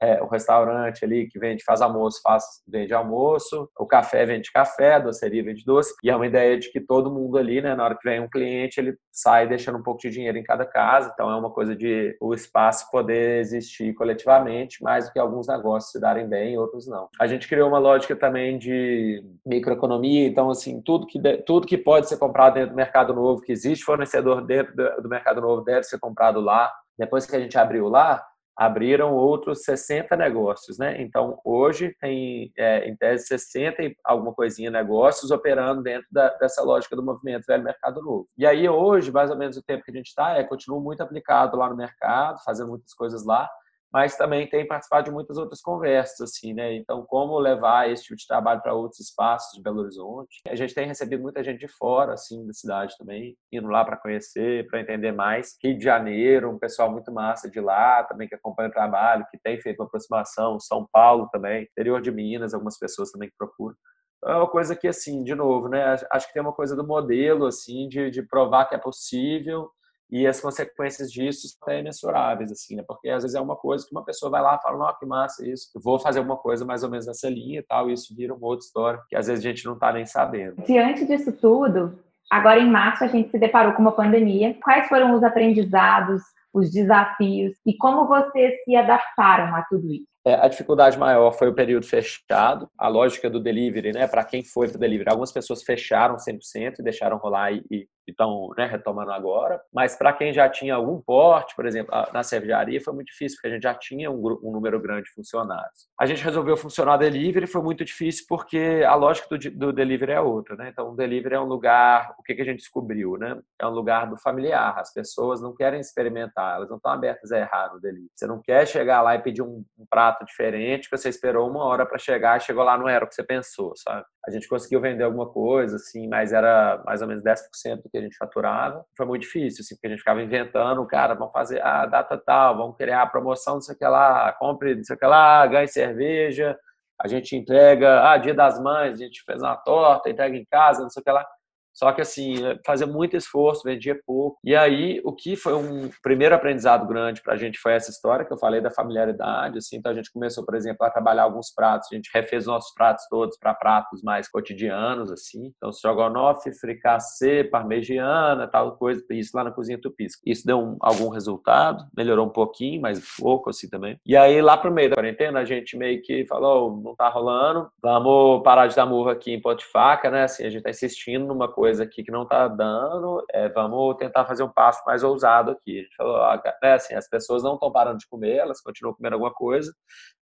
é, 0.02 0.20
o 0.20 0.26
restaurante 0.26 1.04
ali 1.04 1.28
que 1.28 1.38
vende, 1.38 1.62
faz 1.62 1.80
almoço, 1.80 2.20
faz, 2.22 2.44
vende 2.66 2.92
almoço, 2.92 3.70
o 3.78 3.86
café 3.86 4.26
vende 4.26 4.50
café, 4.50 4.94
a 4.94 4.98
doceria 4.98 5.44
vende 5.44 5.64
doce, 5.64 5.94
e 6.02 6.10
é 6.10 6.16
uma 6.16 6.26
ideia 6.26 6.58
de 6.58 6.70
que 6.72 6.80
todo 6.80 7.12
mundo 7.12 7.38
ali, 7.38 7.62
né, 7.62 7.74
na 7.76 7.84
hora 7.84 7.96
que 7.96 8.08
vem 8.08 8.20
um 8.20 8.28
cliente, 8.28 8.80
ele 8.80 8.96
sai 9.12 9.46
deixando 9.46 9.78
um 9.78 9.82
pouco 9.82 10.00
de 10.00 10.10
dinheiro 10.10 10.36
em 10.36 10.42
cada 10.42 10.66
casa, 10.66 11.10
então 11.14 11.30
é 11.30 11.36
uma 11.36 11.50
coisa 11.50 11.76
de 11.76 12.16
o 12.20 12.34
espaço 12.34 12.90
poder 12.90 13.38
existir 13.38 13.94
coletivamente, 13.94 14.82
mais 14.82 15.06
do 15.06 15.12
que 15.12 15.20
alguns 15.20 15.46
negócios 15.46 15.92
se 15.92 16.00
darem 16.00 16.28
bem, 16.28 16.58
outros 16.58 16.88
não. 16.88 17.08
A 17.20 17.28
gente 17.28 17.46
criou 17.46 17.68
uma 17.68 17.78
lógica 17.78 18.16
também 18.16 18.58
de 18.58 19.22
microeconomia, 19.46 20.26
então 20.26 20.50
assim, 20.50 20.82
tudo 20.82 21.06
que, 21.06 21.20
tudo 21.46 21.66
que 21.66 21.78
pode 21.78 22.08
ser 22.08 22.16
comprado 22.16 22.54
dentro 22.54 22.70
do 22.70 22.76
mercado 22.76 23.14
novo, 23.14 23.40
que 23.40 23.52
existe 23.52 23.84
fornecedor 23.84 24.44
dentro 24.44 24.74
do 25.00 25.08
mercado 25.08 25.40
novo, 25.40 25.62
deve 25.62 25.84
ser 25.84 26.00
comprado 26.00 26.40
lá. 26.40 26.72
Depois 26.98 27.24
que 27.24 27.34
a 27.34 27.40
gente 27.40 27.56
abriu 27.56 27.88
lá, 27.88 28.22
abriram 28.56 29.14
outros 29.14 29.62
60 29.62 30.16
negócios, 30.16 30.78
né? 30.78 31.00
Então, 31.00 31.40
hoje 31.44 31.94
tem, 32.00 32.52
é, 32.56 32.88
em 32.88 32.96
tese, 32.96 33.26
60 33.26 33.82
e 33.82 33.96
alguma 34.04 34.32
coisinha 34.34 34.70
negócios 34.70 35.30
operando 35.30 35.82
dentro 35.82 36.06
da, 36.10 36.28
dessa 36.38 36.62
lógica 36.62 36.94
do 36.94 37.02
movimento 37.02 37.46
velho 37.46 37.64
mercado 37.64 38.02
novo. 38.02 38.28
E 38.36 38.46
aí, 38.46 38.68
hoje, 38.68 39.10
mais 39.10 39.30
ou 39.30 39.36
menos 39.36 39.56
o 39.56 39.62
tempo 39.62 39.84
que 39.84 39.90
a 39.90 39.94
gente 39.94 40.08
está, 40.08 40.36
é, 40.36 40.44
continua 40.44 40.80
muito 40.80 41.02
aplicado 41.02 41.56
lá 41.56 41.68
no 41.68 41.76
mercado, 41.76 42.42
fazendo 42.44 42.68
muitas 42.68 42.92
coisas 42.94 43.24
lá, 43.24 43.48
mas 43.92 44.16
também 44.16 44.48
tem 44.48 44.66
participado 44.66 45.04
de 45.04 45.10
muitas 45.10 45.36
outras 45.36 45.60
conversas, 45.60 46.20
assim, 46.22 46.54
né? 46.54 46.74
Então, 46.74 47.04
como 47.04 47.38
levar 47.38 47.90
esse 47.90 48.04
tipo 48.04 48.16
de 48.16 48.26
trabalho 48.26 48.62
para 48.62 48.72
outros 48.72 49.00
espaços 49.00 49.54
de 49.54 49.62
Belo 49.62 49.80
Horizonte. 49.80 50.40
A 50.48 50.54
gente 50.54 50.74
tem 50.74 50.86
recebido 50.86 51.22
muita 51.22 51.44
gente 51.44 51.60
de 51.60 51.68
fora, 51.68 52.14
assim, 52.14 52.46
da 52.46 52.54
cidade 52.54 52.96
também, 52.96 53.36
indo 53.52 53.68
lá 53.68 53.84
para 53.84 53.98
conhecer, 53.98 54.66
para 54.68 54.80
entender 54.80 55.12
mais. 55.12 55.56
Rio 55.62 55.76
de 55.76 55.84
Janeiro, 55.84 56.50
um 56.50 56.58
pessoal 56.58 56.90
muito 56.90 57.12
massa 57.12 57.50
de 57.50 57.60
lá, 57.60 58.02
também 58.04 58.26
que 58.26 58.34
acompanha 58.34 58.70
o 58.70 58.72
trabalho, 58.72 59.26
que 59.30 59.38
tem 59.38 59.60
feito 59.60 59.80
uma 59.80 59.86
aproximação. 59.86 60.58
São 60.58 60.86
Paulo 60.90 61.28
também, 61.30 61.64
interior 61.64 62.00
de 62.00 62.10
Minas, 62.10 62.54
algumas 62.54 62.78
pessoas 62.78 63.10
também 63.10 63.28
que 63.28 63.36
procuram. 63.36 63.76
Então, 64.16 64.32
é 64.32 64.36
uma 64.36 64.50
coisa 64.50 64.74
que, 64.74 64.88
assim, 64.88 65.22
de 65.22 65.34
novo, 65.34 65.68
né? 65.68 65.96
Acho 66.10 66.26
que 66.26 66.32
tem 66.32 66.42
uma 66.42 66.52
coisa 66.52 66.74
do 66.74 66.86
modelo, 66.86 67.44
assim, 67.44 67.88
de, 67.88 68.10
de 68.10 68.22
provar 68.22 68.66
que 68.66 68.74
é 68.74 68.78
possível 68.78 69.70
e 70.12 70.26
as 70.26 70.38
consequências 70.42 71.10
disso 71.10 71.48
são 71.48 71.72
imensuráveis, 71.72 72.52
assim, 72.52 72.76
né? 72.76 72.84
Porque 72.86 73.08
às 73.08 73.22
vezes 73.22 73.34
é 73.34 73.40
uma 73.40 73.56
coisa 73.56 73.86
que 73.86 73.92
uma 73.92 74.04
pessoa 74.04 74.30
vai 74.30 74.42
lá 74.42 74.56
e 74.56 74.62
fala, 74.62 74.76
não, 74.76 74.98
que 74.98 75.06
massa 75.06 75.48
isso, 75.48 75.70
eu 75.74 75.80
vou 75.80 75.98
fazer 75.98 76.20
uma 76.20 76.36
coisa 76.36 76.66
mais 76.66 76.84
ou 76.84 76.90
menos 76.90 77.06
nessa 77.06 77.30
linha 77.30 77.60
e 77.60 77.62
tal, 77.62 77.88
e 77.88 77.94
isso 77.94 78.14
vira 78.14 78.34
uma 78.34 78.46
outra 78.46 78.66
história 78.66 79.00
que 79.08 79.16
às 79.16 79.26
vezes 79.26 79.42
a 79.42 79.48
gente 79.48 79.64
não 79.64 79.72
está 79.72 79.90
nem 79.90 80.04
sabendo. 80.04 80.62
Diante 80.66 81.06
disso 81.06 81.32
tudo, 81.32 81.98
agora 82.30 82.60
em 82.60 82.70
março 82.70 83.02
a 83.02 83.06
gente 83.06 83.30
se 83.30 83.38
deparou 83.38 83.72
com 83.72 83.80
uma 83.80 83.92
pandemia. 83.92 84.54
Quais 84.62 84.86
foram 84.86 85.14
os 85.14 85.24
aprendizados, 85.24 86.20
os 86.52 86.70
desafios 86.70 87.54
e 87.64 87.74
como 87.78 88.06
vocês 88.06 88.62
se 88.64 88.76
adaptaram 88.76 89.56
a 89.56 89.62
tudo 89.62 89.90
isso? 89.90 90.12
É, 90.24 90.34
a 90.34 90.46
dificuldade 90.46 90.96
maior 90.96 91.32
foi 91.32 91.48
o 91.48 91.54
período 91.54 91.84
fechado, 91.84 92.70
a 92.78 92.86
lógica 92.86 93.28
do 93.28 93.40
delivery, 93.40 93.92
né? 93.92 94.06
Para 94.06 94.22
quem 94.22 94.44
foi 94.44 94.68
para 94.68 94.76
o 94.76 94.80
delivery, 94.80 95.10
algumas 95.10 95.32
pessoas 95.32 95.64
fecharam 95.64 96.16
100% 96.16 96.78
e 96.78 96.82
deixaram 96.82 97.16
rolar 97.16 97.52
e, 97.52 97.88
estão 98.10 98.50
né, 98.56 98.66
retomando 98.66 99.12
agora. 99.12 99.60
Mas 99.72 99.96
para 99.96 100.12
quem 100.12 100.32
já 100.32 100.48
tinha 100.48 100.74
algum 100.74 101.00
porte, 101.00 101.54
por 101.54 101.66
exemplo, 101.66 101.94
na 102.12 102.22
cervejaria, 102.22 102.80
foi 102.80 102.92
muito 102.92 103.08
difícil, 103.08 103.36
porque 103.36 103.48
a 103.48 103.50
gente 103.50 103.62
já 103.62 103.74
tinha 103.74 104.10
um, 104.10 104.38
um 104.42 104.52
número 104.52 104.80
grande 104.80 105.04
de 105.04 105.12
funcionários. 105.12 105.88
A 105.98 106.06
gente 106.06 106.22
resolveu 106.22 106.56
funcionar 106.56 106.96
delivery, 106.96 107.46
foi 107.46 107.62
muito 107.62 107.84
difícil 107.84 108.26
porque 108.28 108.82
a 108.86 108.94
lógica 108.94 109.28
do, 109.28 109.50
do 109.50 109.72
delivery 109.72 110.12
é 110.12 110.20
outra, 110.20 110.56
né? 110.56 110.68
Então, 110.70 110.90
o 110.90 110.96
delivery 110.96 111.34
é 111.34 111.40
um 111.40 111.46
lugar, 111.46 112.14
o 112.18 112.22
que, 112.22 112.34
que 112.34 112.42
a 112.42 112.44
gente 112.44 112.58
descobriu, 112.58 113.16
né? 113.16 113.40
É 113.60 113.66
um 113.66 113.70
lugar 113.70 114.08
do 114.08 114.16
familiar. 114.16 114.78
As 114.78 114.92
pessoas 114.92 115.40
não 115.40 115.54
querem 115.54 115.80
experimentar, 115.80 116.56
elas 116.56 116.68
não 116.68 116.76
estão 116.76 116.92
abertas 116.92 117.32
a 117.32 117.38
errar 117.38 117.72
no 117.72 117.80
delivery. 117.80 118.10
Você 118.14 118.26
não 118.26 118.40
quer 118.40 118.66
chegar 118.66 119.02
lá 119.02 119.14
e 119.14 119.22
pedir 119.22 119.42
um, 119.42 119.64
um 119.78 119.86
prato 119.88 120.24
diferente 120.24 120.88
que 120.88 120.96
você 120.96 121.08
esperou 121.08 121.48
uma 121.48 121.64
hora 121.64 121.86
para 121.86 121.98
chegar 121.98 122.40
chegou 122.40 122.64
lá 122.64 122.76
não 122.76 122.88
era 122.88 123.04
o 123.04 123.08
que 123.08 123.14
você 123.14 123.22
pensou, 123.22 123.72
sabe? 123.76 124.04
A 124.26 124.30
gente 124.30 124.48
conseguiu 124.48 124.80
vender 124.80 125.02
alguma 125.02 125.28
coisa, 125.28 125.76
assim, 125.76 126.08
mas 126.08 126.32
era 126.32 126.80
mais 126.86 127.02
ou 127.02 127.08
menos 127.08 127.22
10% 127.24 127.82
do 127.82 127.90
que 127.90 127.98
a 127.98 128.00
gente 128.00 128.16
faturava. 128.16 128.84
Foi 128.96 129.04
muito 129.04 129.22
difícil, 129.22 129.62
assim, 129.62 129.74
porque 129.74 129.88
a 129.88 129.90
gente 129.90 129.98
ficava 129.98 130.22
inventando, 130.22 130.86
cara, 130.86 131.14
vamos 131.14 131.32
fazer 131.32 131.60
a 131.60 131.86
data 131.86 132.16
tal, 132.16 132.56
vamos 132.56 132.76
criar 132.76 133.02
a 133.02 133.06
promoção, 133.06 133.54
não 133.54 133.60
sei 133.60 133.74
o 133.74 133.78
que 133.78 133.84
lá, 133.84 134.32
compre, 134.38 134.76
não 134.76 134.84
sei 134.84 134.94
o 134.94 134.98
que 134.98 135.06
lá, 135.06 135.46
ganhe 135.46 135.66
cerveja, 135.66 136.56
a 137.00 137.08
gente 137.08 137.34
entrega, 137.34 138.08
ah, 138.08 138.16
dia 138.16 138.32
das 138.32 138.62
mães, 138.62 138.94
a 138.94 139.04
gente 139.04 139.24
fez 139.24 139.42
uma 139.42 139.56
torta, 139.56 140.08
entrega 140.08 140.36
em 140.36 140.44
casa, 140.44 140.82
não 140.82 140.90
sei 140.90 141.00
o 141.00 141.04
que 141.04 141.10
lá. 141.10 141.26
Só 141.72 141.90
que, 141.92 142.00
assim, 142.00 142.34
fazia 142.64 142.86
muito 142.86 143.16
esforço, 143.16 143.62
vendia 143.64 143.98
pouco. 144.06 144.38
E 144.44 144.54
aí, 144.54 145.00
o 145.04 145.12
que 145.12 145.36
foi 145.36 145.54
um 145.54 145.90
primeiro 146.02 146.34
aprendizado 146.34 146.86
grande 146.86 147.22
para 147.22 147.34
a 147.34 147.36
gente 147.36 147.58
foi 147.58 147.72
essa 147.72 147.90
história 147.90 148.24
que 148.24 148.32
eu 148.32 148.38
falei 148.38 148.60
da 148.60 148.70
familiaridade. 148.70 149.58
Assim, 149.58 149.76
então, 149.76 149.90
a 149.90 149.94
gente 149.94 150.12
começou, 150.12 150.44
por 150.44 150.54
exemplo, 150.54 150.86
a 150.86 150.90
trabalhar 150.90 151.22
alguns 151.22 151.50
pratos. 151.52 151.88
A 151.90 151.94
gente 151.94 152.10
refez 152.12 152.46
nossos 152.46 152.72
pratos 152.74 153.06
todos 153.08 153.38
para 153.38 153.54
pratos 153.54 154.02
mais 154.02 154.28
cotidianos, 154.28 155.10
assim. 155.10 155.52
Então, 155.56 155.70
strogonoff, 155.70 156.50
fricassê, 156.60 157.44
parmegiana, 157.44 158.46
tal 158.46 158.76
coisa. 158.76 159.02
Isso 159.10 159.36
lá 159.36 159.44
na 159.44 159.50
cozinha 159.50 159.80
tupisca. 159.80 160.20
Isso 160.26 160.46
deu 160.46 160.58
um, 160.58 160.76
algum 160.80 161.08
resultado, 161.08 161.84
melhorou 161.96 162.26
um 162.26 162.32
pouquinho, 162.32 162.82
mas 162.82 163.02
pouco, 163.18 163.50
assim, 163.50 163.68
também. 163.68 163.98
E 164.04 164.16
aí, 164.16 164.42
lá 164.42 164.56
pro 164.56 164.70
meio 164.70 164.90
da 164.90 164.96
quarentena, 164.96 165.40
a 165.40 165.44
gente 165.44 165.76
meio 165.76 166.02
que 166.02 166.26
falou, 166.26 166.70
oh, 166.70 166.80
não 166.82 166.94
tá 166.94 167.08
rolando, 167.08 167.70
vamos 167.80 168.42
parar 168.42 168.66
de 168.66 168.76
dar 168.76 168.86
murro 168.86 169.08
aqui 169.08 169.32
em 169.32 169.40
ponte 169.40 169.64
faca, 169.64 170.10
né? 170.10 170.24
Assim, 170.24 170.44
a 170.44 170.50
gente 170.50 170.62
tá 170.62 170.70
insistindo 170.70 171.26
numa 171.26 171.48
coisa 171.48 171.61
coisa 171.62 171.84
aqui 171.84 172.02
que 172.02 172.10
não 172.10 172.24
está 172.24 172.48
dando, 172.48 173.24
é, 173.30 173.48
vamos 173.48 173.94
tentar 173.96 174.24
fazer 174.26 174.42
um 174.42 174.48
passo 174.48 174.82
mais 174.84 175.04
ousado 175.04 175.52
aqui. 175.52 175.78
A 175.78 175.82
gente 175.82 175.94
falou, 175.94 176.18
né, 176.60 176.72
assim, 176.72 176.92
as 176.92 177.08
pessoas 177.08 177.44
não 177.44 177.54
estão 177.54 177.70
parando 177.70 177.98
de 177.98 178.08
comer, 178.08 178.38
elas 178.38 178.60
continuam 178.60 178.92
comendo 178.92 179.14
alguma 179.14 179.32
coisa. 179.32 179.72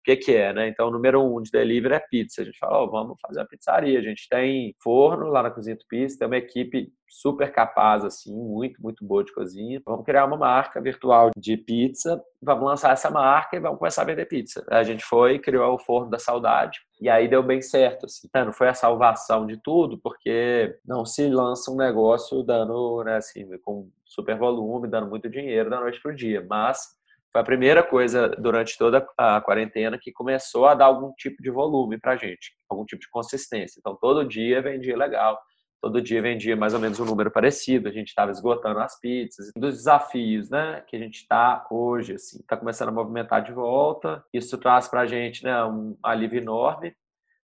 Que, 0.09 0.17
que 0.17 0.35
é, 0.35 0.51
né? 0.51 0.67
Então, 0.67 0.87
o 0.87 0.91
número 0.91 1.21
um 1.21 1.39
de 1.39 1.51
delivery 1.51 1.93
é 1.93 1.99
pizza. 1.99 2.41
A 2.41 2.45
gente 2.45 2.57
falou, 2.57 2.87
oh, 2.87 2.89
vamos 2.89 3.17
fazer 3.21 3.39
uma 3.41 3.47
pizzaria. 3.47 3.99
A 3.99 4.01
gente 4.01 4.27
tem 4.27 4.75
forno 4.81 5.27
lá 5.27 5.43
na 5.43 5.51
Cozinha 5.51 5.77
Tupis, 5.77 6.17
tem 6.17 6.25
uma 6.27 6.37
equipe 6.37 6.91
super 7.07 7.51
capaz, 7.51 8.03
assim, 8.03 8.35
muito, 8.35 8.81
muito 8.81 9.05
boa 9.05 9.23
de 9.23 9.31
cozinha. 9.33 9.81
Vamos 9.85 10.05
criar 10.05 10.25
uma 10.25 10.37
marca 10.37 10.81
virtual 10.81 11.29
de 11.37 11.57
pizza, 11.57 12.19
vamos 12.41 12.65
lançar 12.65 12.93
essa 12.93 13.09
marca 13.09 13.55
e 13.55 13.59
vamos 13.59 13.77
começar 13.77 14.01
a 14.03 14.05
vender 14.05 14.25
pizza. 14.25 14.65
A 14.69 14.83
gente 14.83 15.03
foi, 15.03 15.37
criou 15.37 15.75
o 15.75 15.79
Forno 15.79 16.09
da 16.09 16.19
Saudade, 16.19 16.79
e 17.01 17.09
aí 17.09 17.27
deu 17.27 17.43
bem 17.43 17.61
certo, 17.61 18.05
assim. 18.05 18.27
Não 18.33 18.53
foi 18.53 18.67
a 18.67 18.73
salvação 18.73 19.45
de 19.45 19.57
tudo, 19.57 19.97
porque 19.97 20.75
não 20.85 21.05
se 21.05 21.27
lança 21.27 21.71
um 21.71 21.75
negócio 21.75 22.43
dando, 22.43 23.03
né, 23.03 23.17
assim, 23.17 23.47
com 23.63 23.89
super 24.05 24.37
volume, 24.37 24.87
dando 24.87 25.07
muito 25.07 25.29
dinheiro 25.29 25.69
da 25.69 25.79
noite 25.79 26.01
para 26.01 26.11
o 26.11 26.15
dia, 26.15 26.45
mas 26.47 26.98
foi 27.31 27.41
a 27.41 27.43
primeira 27.43 27.83
coisa 27.83 28.29
durante 28.29 28.77
toda 28.77 29.07
a 29.17 29.41
quarentena 29.41 29.99
que 30.01 30.11
começou 30.11 30.65
a 30.65 30.73
dar 30.73 30.85
algum 30.85 31.13
tipo 31.13 31.41
de 31.41 31.49
volume 31.49 31.99
para 31.99 32.15
gente, 32.15 32.53
algum 32.69 32.85
tipo 32.85 33.01
de 33.01 33.09
consistência. 33.09 33.79
Então, 33.79 33.95
todo 33.95 34.27
dia 34.27 34.61
vendia 34.61 34.97
legal 34.97 35.39
todo 35.81 36.01
dia 36.01 36.21
vendia 36.21 36.55
mais 36.55 36.73
ou 36.73 36.79
menos 36.79 36.99
um 36.99 37.05
número 37.05 37.31
parecido, 37.31 37.87
a 37.87 37.91
gente 37.91 38.09
estava 38.09 38.31
esgotando 38.31 38.79
as 38.79 38.99
pizzas, 38.99 39.51
dos 39.55 39.77
desafios, 39.77 40.49
né, 40.49 40.83
que 40.87 40.95
a 40.95 40.99
gente 40.99 41.21
está 41.21 41.65
hoje, 41.71 42.13
assim, 42.15 42.39
está 42.39 42.57
começando 42.57 42.89
a 42.89 42.91
movimentar 42.91 43.43
de 43.43 43.53
volta, 43.53 44.23
isso 44.33 44.57
traz 44.57 44.87
para 44.87 45.01
a 45.01 45.05
gente, 45.05 45.43
né, 45.43 45.63
um 45.63 45.97
alívio 46.03 46.39
enorme, 46.39 46.93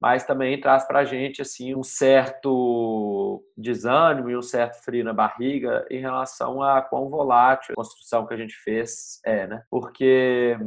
mas 0.02 0.26
também 0.26 0.60
traz 0.60 0.86
para 0.86 1.00
a 1.00 1.06
gente, 1.06 1.42
assim, 1.42 1.76
um 1.76 1.84
certo 1.84 3.44
desânimo 3.58 4.30
e 4.30 4.38
um 4.38 4.42
certo 4.42 4.84
frio 4.84 5.04
na 5.04 5.14
barriga 5.14 5.86
em 5.90 6.00
relação 6.00 6.62
a 6.62 6.82
quão 6.82 7.10
volátil 7.10 7.74
a 7.74 7.76
construção 7.76 8.26
que 8.26 8.34
a 8.34 8.38
gente 8.38 8.56
fez 8.56 9.20
é, 9.26 9.48
né, 9.48 9.64
porque 9.70 10.58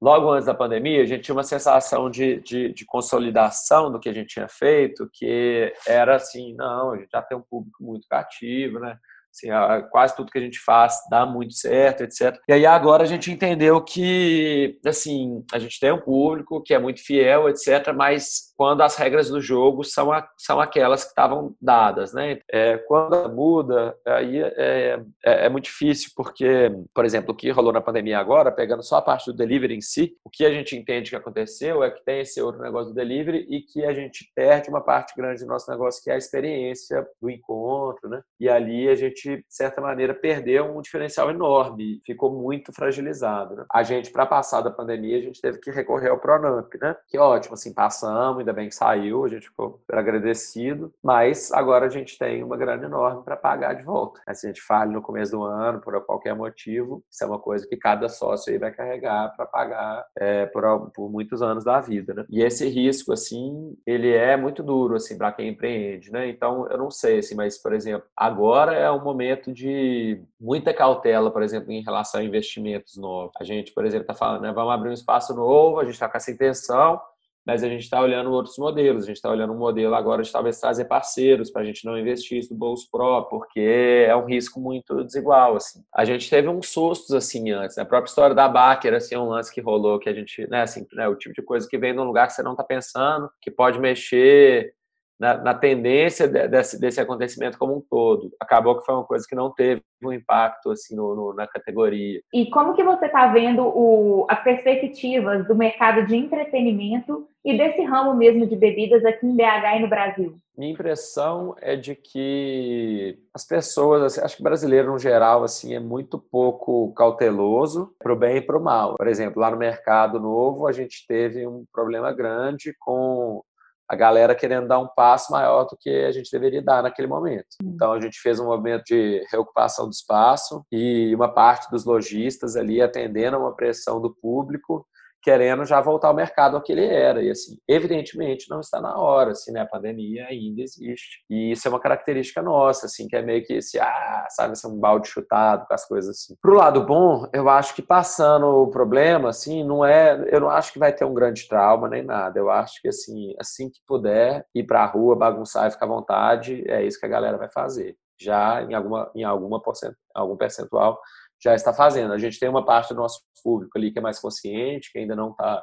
logo 0.00 0.30
antes 0.30 0.46
da 0.46 0.54
pandemia, 0.54 1.02
a 1.02 1.06
gente 1.06 1.24
tinha 1.24 1.34
uma 1.34 1.42
sensação 1.42 2.08
de, 2.08 2.40
de, 2.40 2.72
de, 2.72 2.84
consolidação 2.86 3.92
do 3.92 4.00
que 4.00 4.08
a 4.08 4.12
gente 4.12 4.28
tinha 4.28 4.48
feito, 4.48 5.08
que 5.12 5.72
era 5.86 6.16
assim, 6.16 6.54
não, 6.54 6.92
a 6.92 6.96
gente 6.96 7.10
já 7.10 7.20
tem 7.20 7.36
um 7.36 7.42
público 7.42 7.84
muito 7.84 8.08
cativo, 8.08 8.78
né? 8.78 8.98
Assim, 9.30 9.48
quase 9.90 10.16
tudo 10.16 10.30
que 10.30 10.38
a 10.38 10.42
gente 10.42 10.58
faz 10.58 10.96
dá 11.10 11.24
muito 11.24 11.54
certo, 11.54 12.02
etc. 12.02 12.36
E 12.48 12.52
aí 12.52 12.66
agora 12.66 13.04
a 13.04 13.06
gente 13.06 13.30
entendeu 13.30 13.80
que, 13.82 14.78
assim, 14.84 15.44
a 15.52 15.58
gente 15.58 15.78
tem 15.78 15.92
um 15.92 16.00
público 16.00 16.62
que 16.62 16.74
é 16.74 16.78
muito 16.78 17.04
fiel, 17.04 17.48
etc. 17.48 17.92
Mas 17.94 18.50
quando 18.56 18.82
as 18.82 18.96
regras 18.96 19.30
do 19.30 19.40
jogo 19.40 19.84
são, 19.84 20.12
a, 20.12 20.28
são 20.36 20.60
aquelas 20.60 21.02
que 21.02 21.10
estavam 21.10 21.54
dadas, 21.60 22.12
né? 22.12 22.40
É, 22.52 22.76
quando 22.76 23.32
muda, 23.32 23.96
aí 24.06 24.38
é, 24.38 25.00
é, 25.24 25.46
é, 25.46 25.48
muito 25.48 25.64
difícil, 25.64 26.10
porque, 26.14 26.70
por 26.94 27.04
exemplo, 27.04 27.32
o 27.32 27.34
que 27.34 27.50
rolou 27.50 27.72
na 27.72 27.80
pandemia 27.80 28.18
agora, 28.18 28.52
pegando 28.52 28.82
só 28.82 28.96
a 28.96 29.02
parte 29.02 29.26
do 29.30 29.36
delivery 29.36 29.76
em 29.76 29.80
si, 29.80 30.12
o 30.24 30.28
que 30.28 30.44
a 30.44 30.50
gente 30.50 30.76
entende 30.76 31.10
que 31.10 31.16
aconteceu 31.16 31.82
é 31.82 31.90
que 31.90 32.04
tem 32.04 32.20
esse 32.20 32.42
outro 32.42 32.60
negócio 32.60 32.92
do 32.92 32.94
delivery 32.94 33.46
e 33.48 33.62
que 33.62 33.84
a 33.84 33.94
gente 33.94 34.30
perde 34.34 34.68
uma 34.68 34.82
parte 34.82 35.14
grande 35.16 35.42
do 35.42 35.48
nosso 35.48 35.70
negócio, 35.70 36.02
que 36.02 36.10
é 36.10 36.14
a 36.14 36.18
experiência 36.18 37.06
do 37.20 37.30
encontro, 37.30 38.08
né? 38.08 38.20
E 38.38 38.48
ali 38.48 38.88
a 38.88 38.94
gente 38.94 39.19
de 39.22 39.44
certa 39.48 39.80
maneira, 39.80 40.14
perdeu 40.14 40.76
um 40.76 40.80
diferencial 40.80 41.30
enorme, 41.30 42.00
ficou 42.04 42.32
muito 42.32 42.72
fragilizado. 42.72 43.56
Né? 43.56 43.64
A 43.72 43.82
gente, 43.82 44.10
para 44.10 44.26
passar 44.26 44.60
da 44.60 44.70
pandemia, 44.70 45.18
a 45.18 45.22
gente 45.22 45.40
teve 45.40 45.58
que 45.58 45.70
recorrer 45.70 46.10
ao 46.10 46.18
Pronamp, 46.18 46.72
né? 46.80 46.96
Que 47.08 47.18
ótimo, 47.18 47.54
assim, 47.54 47.72
passamos, 47.72 48.40
ainda 48.40 48.52
bem 48.52 48.68
que 48.68 48.74
saiu, 48.74 49.24
a 49.24 49.28
gente 49.28 49.48
ficou 49.48 49.80
agradecido, 49.90 50.92
mas 51.02 51.52
agora 51.52 51.86
a 51.86 51.88
gente 51.88 52.18
tem 52.18 52.42
uma 52.42 52.56
grana 52.56 52.84
enorme 52.84 53.22
para 53.22 53.36
pagar 53.36 53.74
de 53.74 53.82
volta. 53.82 54.20
Se 54.32 54.46
a 54.46 54.48
gente 54.50 54.62
fale 54.62 54.92
no 54.92 55.02
começo 55.02 55.32
do 55.32 55.42
ano, 55.42 55.80
por 55.80 56.00
qualquer 56.04 56.34
motivo, 56.34 57.02
isso 57.10 57.24
é 57.24 57.26
uma 57.26 57.38
coisa 57.38 57.66
que 57.66 57.76
cada 57.76 58.08
sócio 58.08 58.52
aí 58.52 58.58
vai 58.58 58.70
carregar 58.70 59.34
para 59.36 59.46
pagar 59.46 60.06
é, 60.16 60.46
por, 60.46 60.90
por 60.94 61.10
muitos 61.10 61.42
anos 61.42 61.64
da 61.64 61.80
vida, 61.80 62.14
né? 62.14 62.24
E 62.28 62.42
esse 62.42 62.68
risco, 62.68 63.12
assim, 63.12 63.76
ele 63.86 64.10
é 64.10 64.36
muito 64.36 64.62
duro, 64.62 64.96
assim, 64.96 65.16
para 65.16 65.32
quem 65.32 65.48
empreende, 65.48 66.10
né? 66.12 66.28
Então, 66.28 66.66
eu 66.68 66.78
não 66.78 66.90
sei, 66.90 67.18
assim, 67.18 67.34
mas, 67.34 67.58
por 67.58 67.72
exemplo, 67.72 68.06
agora 68.16 68.74
é 68.74 68.90
um 68.90 69.00
momento 69.10 69.52
de 69.52 70.22
muita 70.40 70.72
cautela, 70.72 71.30
por 71.30 71.42
exemplo, 71.42 71.70
em 71.72 71.82
relação 71.82 72.20
a 72.20 72.24
investimentos 72.24 72.96
novos. 72.96 73.32
A 73.40 73.44
gente, 73.44 73.72
por 73.72 73.84
exemplo, 73.84 74.02
está 74.02 74.14
falando, 74.14 74.42
né, 74.42 74.52
vamos 74.52 74.72
abrir 74.72 74.90
um 74.90 74.94
espaço 74.94 75.34
novo, 75.34 75.80
a 75.80 75.84
gente 75.84 75.94
está 75.94 76.08
com 76.08 76.16
essa 76.16 76.30
intenção, 76.30 77.00
mas 77.44 77.64
a 77.64 77.68
gente 77.68 77.82
está 77.82 78.00
olhando 78.00 78.30
outros 78.30 78.56
modelos. 78.58 79.04
A 79.04 79.06
gente 79.06 79.16
está 79.16 79.30
olhando 79.30 79.52
um 79.52 79.58
modelo 79.58 79.94
agora 79.94 80.22
de 80.22 80.30
talvez 80.30 80.60
trazer 80.60 80.84
parceiros 80.84 81.50
para 81.50 81.62
a 81.62 81.64
gente 81.64 81.84
não 81.84 81.98
investir 81.98 82.38
isso 82.38 82.50
do 82.50 82.54
bolso 82.54 82.88
próprio, 82.90 83.38
porque 83.38 83.60
é 84.06 84.14
um 84.14 84.26
risco 84.26 84.60
muito 84.60 85.02
desigual. 85.04 85.56
Assim. 85.56 85.82
A 85.94 86.04
gente 86.04 86.28
teve 86.28 86.48
uns 86.48 86.68
sustos 86.68 87.12
assim 87.12 87.50
antes. 87.50 87.76
Né? 87.76 87.82
A 87.82 87.86
própria 87.86 88.08
história 88.08 88.34
da 88.34 88.48
Baker, 88.48 88.94
assim, 88.94 89.14
é 89.14 89.18
um 89.18 89.28
lance 89.28 89.52
que 89.52 89.60
rolou 89.60 89.98
que 89.98 90.08
a 90.08 90.12
gente, 90.12 90.46
né, 90.48 90.62
assim, 90.62 90.86
né, 90.92 91.08
o 91.08 91.16
tipo 91.16 91.34
de 91.34 91.42
coisa 91.42 91.68
que 91.68 91.78
vem 91.78 91.94
de 91.94 92.00
um 92.00 92.04
lugar 92.04 92.26
que 92.26 92.34
você 92.34 92.42
não 92.42 92.52
está 92.52 92.62
pensando, 92.62 93.30
que 93.40 93.50
pode 93.50 93.78
mexer 93.78 94.74
na, 95.20 95.36
na 95.36 95.54
tendência 95.54 96.26
de, 96.26 96.48
desse, 96.48 96.80
desse 96.80 96.98
acontecimento 96.98 97.58
como 97.58 97.76
um 97.76 97.80
todo. 97.80 98.32
Acabou 98.40 98.78
que 98.78 98.86
foi 98.86 98.94
uma 98.94 99.04
coisa 99.04 99.26
que 99.28 99.36
não 99.36 99.52
teve 99.52 99.82
um 100.02 100.12
impacto 100.12 100.70
assim 100.70 100.96
no, 100.96 101.14
no, 101.14 101.34
na 101.34 101.46
categoria. 101.46 102.22
E 102.32 102.48
como 102.48 102.74
que 102.74 102.82
você 102.82 103.04
está 103.04 103.26
vendo 103.26 103.62
o, 103.62 104.26
as 104.30 104.42
perspectivas 104.42 105.46
do 105.46 105.54
mercado 105.54 106.06
de 106.06 106.16
entretenimento 106.16 107.28
e 107.44 107.56
desse 107.56 107.82
ramo 107.82 108.14
mesmo 108.14 108.46
de 108.46 108.56
bebidas 108.56 109.04
aqui 109.04 109.26
em 109.26 109.36
BH 109.36 109.76
e 109.76 109.80
no 109.80 109.88
Brasil? 109.88 110.38
Minha 110.56 110.72
impressão 110.72 111.54
é 111.60 111.74
de 111.74 111.94
que 111.94 113.18
as 113.34 113.46
pessoas, 113.46 114.02
assim, 114.02 114.20
acho 114.20 114.36
que 114.36 114.42
brasileiro 114.42 114.92
no 114.92 114.98
geral, 114.98 115.42
assim, 115.42 115.74
é 115.74 115.80
muito 115.80 116.18
pouco 116.18 116.92
cauteloso 116.92 117.94
para 117.98 118.12
o 118.12 118.16
bem 118.16 118.36
e 118.36 118.42
para 118.42 118.58
o 118.58 118.62
mal. 118.62 118.94
Por 118.96 119.08
exemplo, 119.08 119.40
lá 119.40 119.50
no 119.50 119.56
mercado 119.56 120.20
novo, 120.20 120.66
a 120.66 120.72
gente 120.72 121.06
teve 121.06 121.46
um 121.46 121.64
problema 121.72 122.12
grande 122.12 122.74
com 122.78 123.42
a 123.90 123.96
galera 123.96 124.36
querendo 124.36 124.68
dar 124.68 124.78
um 124.78 124.86
passo 124.86 125.32
maior 125.32 125.64
do 125.64 125.76
que 125.76 125.90
a 125.90 126.12
gente 126.12 126.30
deveria 126.30 126.62
dar 126.62 126.80
naquele 126.80 127.08
momento. 127.08 127.56
Uhum. 127.60 127.72
Então 127.74 127.92
a 127.92 128.00
gente 128.00 128.20
fez 128.20 128.38
um 128.38 128.44
movimento 128.44 128.84
de 128.84 129.26
reocupação 129.32 129.86
do 129.86 129.90
espaço 129.90 130.64
e 130.70 131.12
uma 131.12 131.28
parte 131.28 131.68
dos 131.68 131.84
lojistas 131.84 132.54
ali 132.54 132.80
atendendo 132.80 133.36
a 133.36 133.40
uma 133.40 133.56
pressão 133.56 134.00
do 134.00 134.14
público 134.14 134.86
querendo 135.22 135.64
já 135.64 135.80
voltar 135.80 136.08
ao 136.08 136.14
mercado 136.14 136.56
ao 136.56 136.62
que 136.62 136.72
ele 136.72 136.84
era. 136.84 137.22
E, 137.22 137.30
assim, 137.30 137.56
evidentemente 137.68 138.48
não 138.48 138.60
está 138.60 138.80
na 138.80 138.96
hora, 138.98 139.32
assim, 139.32 139.52
né? 139.52 139.60
A 139.60 139.66
pandemia 139.66 140.26
ainda 140.26 140.62
existe. 140.62 141.24
E 141.28 141.52
isso 141.52 141.66
é 141.66 141.70
uma 141.70 141.80
característica 141.80 142.42
nossa, 142.42 142.86
assim, 142.86 143.06
que 143.06 143.16
é 143.16 143.22
meio 143.22 143.44
que 143.44 143.54
esse, 143.54 143.78
ah, 143.78 144.26
sabe, 144.30 144.52
esse 144.52 144.66
um 144.66 144.78
balde 144.78 145.08
chutado 145.08 145.66
com 145.66 145.74
as 145.74 145.86
coisas 145.86 146.10
assim. 146.10 146.34
Pro 146.40 146.54
lado 146.54 146.84
bom, 146.84 147.26
eu 147.32 147.48
acho 147.48 147.74
que 147.74 147.82
passando 147.82 148.46
o 148.46 148.70
problema, 148.70 149.30
assim, 149.30 149.64
não 149.64 149.84
é, 149.84 150.26
eu 150.30 150.40
não 150.40 150.50
acho 150.50 150.72
que 150.72 150.78
vai 150.78 150.92
ter 150.92 151.04
um 151.04 151.14
grande 151.14 151.48
trauma 151.48 151.88
nem 151.88 152.02
nada. 152.02 152.38
Eu 152.38 152.50
acho 152.50 152.80
que, 152.80 152.88
assim, 152.88 153.34
assim 153.38 153.68
que 153.70 153.80
puder 153.86 154.44
ir 154.54 154.64
pra 154.64 154.86
rua, 154.86 155.16
bagunçar 155.16 155.68
e 155.68 155.70
ficar 155.70 155.86
à 155.86 155.88
vontade, 155.88 156.64
é 156.68 156.84
isso 156.84 156.98
que 156.98 157.06
a 157.06 157.10
galera 157.10 157.36
vai 157.36 157.50
fazer. 157.50 157.96
Já 158.18 158.62
em 158.62 158.74
alguma, 158.74 159.10
em 159.14 159.24
alguma 159.24 159.62
porcent, 159.62 159.94
algum 160.14 160.36
percentual 160.36 161.00
já 161.42 161.54
está 161.54 161.72
fazendo. 161.72 162.12
A 162.12 162.18
gente 162.18 162.38
tem 162.38 162.48
uma 162.48 162.64
parte 162.64 162.94
do 162.94 163.00
nosso 163.00 163.22
público 163.42 163.76
ali 163.76 163.90
que 163.90 163.98
é 163.98 164.02
mais 164.02 164.18
consciente, 164.18 164.92
que 164.92 164.98
ainda 164.98 165.16
não 165.16 165.30
está 165.30 165.62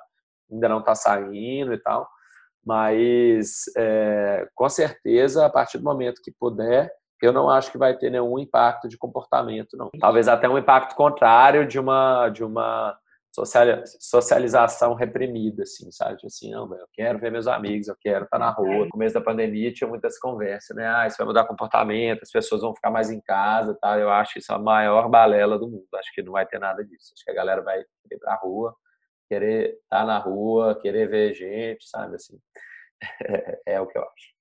ainda 0.49 0.69
não 0.69 0.79
está 0.79 0.95
saindo 0.95 1.73
e 1.73 1.77
tal, 1.77 2.07
mas 2.65 3.63
é, 3.77 4.47
com 4.55 4.69
certeza 4.69 5.45
a 5.45 5.49
partir 5.49 5.77
do 5.77 5.83
momento 5.83 6.21
que 6.23 6.31
puder, 6.31 6.89
eu 7.21 7.33
não 7.33 7.49
acho 7.49 7.69
que 7.71 7.77
vai 7.77 7.97
ter 7.97 8.09
nenhum 8.09 8.39
impacto 8.39 8.87
de 8.87 8.97
comportamento, 8.97 9.75
não. 9.75 9.89
Talvez 9.99 10.27
até 10.27 10.47
um 10.47 10.57
impacto 10.57 10.95
contrário 10.95 11.67
de 11.67 11.79
uma 11.79 12.29
de 12.29 12.43
uma 12.43 12.97
socialização 13.45 14.93
reprimida, 14.93 15.63
assim, 15.63 15.91
sabe? 15.91 16.15
Tipo 16.15 16.27
assim, 16.27 16.51
não, 16.51 16.73
eu 16.73 16.87
quero 16.93 17.19
ver 17.19 17.31
meus 17.31 17.47
amigos, 17.47 17.87
eu 17.87 17.95
quero 17.99 18.25
estar 18.25 18.39
na 18.39 18.49
rua. 18.49 18.85
No 18.85 18.89
começo 18.89 19.13
da 19.13 19.21
pandemia 19.21 19.71
tinha 19.73 19.87
muitas 19.87 20.17
conversas, 20.19 20.75
né? 20.75 20.87
Ah, 20.87 21.07
isso 21.07 21.17
vai 21.17 21.27
mudar 21.27 21.45
comportamento, 21.45 22.23
as 22.23 22.31
pessoas 22.31 22.61
vão 22.61 22.73
ficar 22.75 22.89
mais 22.91 23.11
em 23.11 23.21
casa, 23.21 23.77
tá? 23.81 23.97
Eu 23.97 24.09
acho 24.09 24.39
isso 24.39 24.53
a 24.53 24.59
maior 24.59 25.09
balela 25.09 25.57
do 25.59 25.69
mundo. 25.69 25.87
Acho 25.95 26.11
que 26.13 26.23
não 26.23 26.33
vai 26.33 26.45
ter 26.45 26.59
nada 26.59 26.83
disso. 26.83 27.13
Acho 27.15 27.23
que 27.25 27.31
a 27.31 27.35
galera 27.35 27.61
vai 27.61 27.79
ir 27.79 28.19
para 28.19 28.33
a 28.33 28.37
rua, 28.37 28.75
querer 29.29 29.77
estar 29.83 30.05
na 30.05 30.17
rua, 30.17 30.79
querer 30.79 31.09
ver 31.09 31.33
gente, 31.33 31.87
sabe? 31.87 32.15
Assim, 32.15 32.37
é, 33.67 33.73
é 33.75 33.81
o 33.81 33.87
que 33.87 33.97
eu 33.97 34.03
acho. 34.03 34.36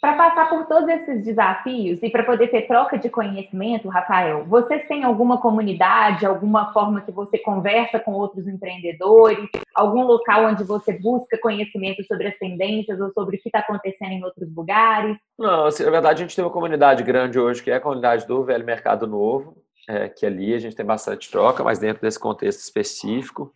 Para 0.00 0.14
passar 0.14 0.48
por 0.48 0.64
todos 0.66 0.88
esses 0.88 1.24
desafios 1.24 2.00
e 2.00 2.08
para 2.08 2.22
poder 2.22 2.46
ter 2.48 2.68
troca 2.68 2.96
de 2.96 3.10
conhecimento, 3.10 3.88
Rafael, 3.88 4.44
vocês 4.44 4.86
têm 4.86 5.02
alguma 5.02 5.40
comunidade, 5.40 6.24
alguma 6.24 6.72
forma 6.72 7.00
que 7.00 7.10
você 7.10 7.36
conversa 7.36 7.98
com 7.98 8.12
outros 8.12 8.46
empreendedores, 8.46 9.48
algum 9.74 10.04
local 10.04 10.44
onde 10.44 10.62
você 10.62 10.92
busca 10.92 11.36
conhecimento 11.38 12.04
sobre 12.04 12.28
as 12.28 12.38
tendências 12.38 13.00
ou 13.00 13.10
sobre 13.10 13.36
o 13.36 13.40
que 13.40 13.48
está 13.48 13.58
acontecendo 13.58 14.12
em 14.12 14.22
outros 14.22 14.54
lugares? 14.54 15.16
Não, 15.36 15.66
assim, 15.66 15.82
na 15.82 15.90
verdade 15.90 16.22
a 16.22 16.24
gente 16.24 16.36
tem 16.36 16.44
uma 16.44 16.52
comunidade 16.52 17.02
grande 17.02 17.36
hoje 17.36 17.60
que 17.60 17.70
é 17.70 17.74
a 17.74 17.80
comunidade 17.80 18.24
do 18.24 18.44
Velho 18.44 18.64
Mercado 18.64 19.04
Novo, 19.04 19.56
é, 19.88 20.08
que 20.08 20.24
ali 20.24 20.54
a 20.54 20.60
gente 20.60 20.76
tem 20.76 20.86
bastante 20.86 21.28
troca, 21.28 21.64
mas 21.64 21.80
dentro 21.80 22.00
desse 22.02 22.20
contexto 22.20 22.60
específico. 22.60 23.52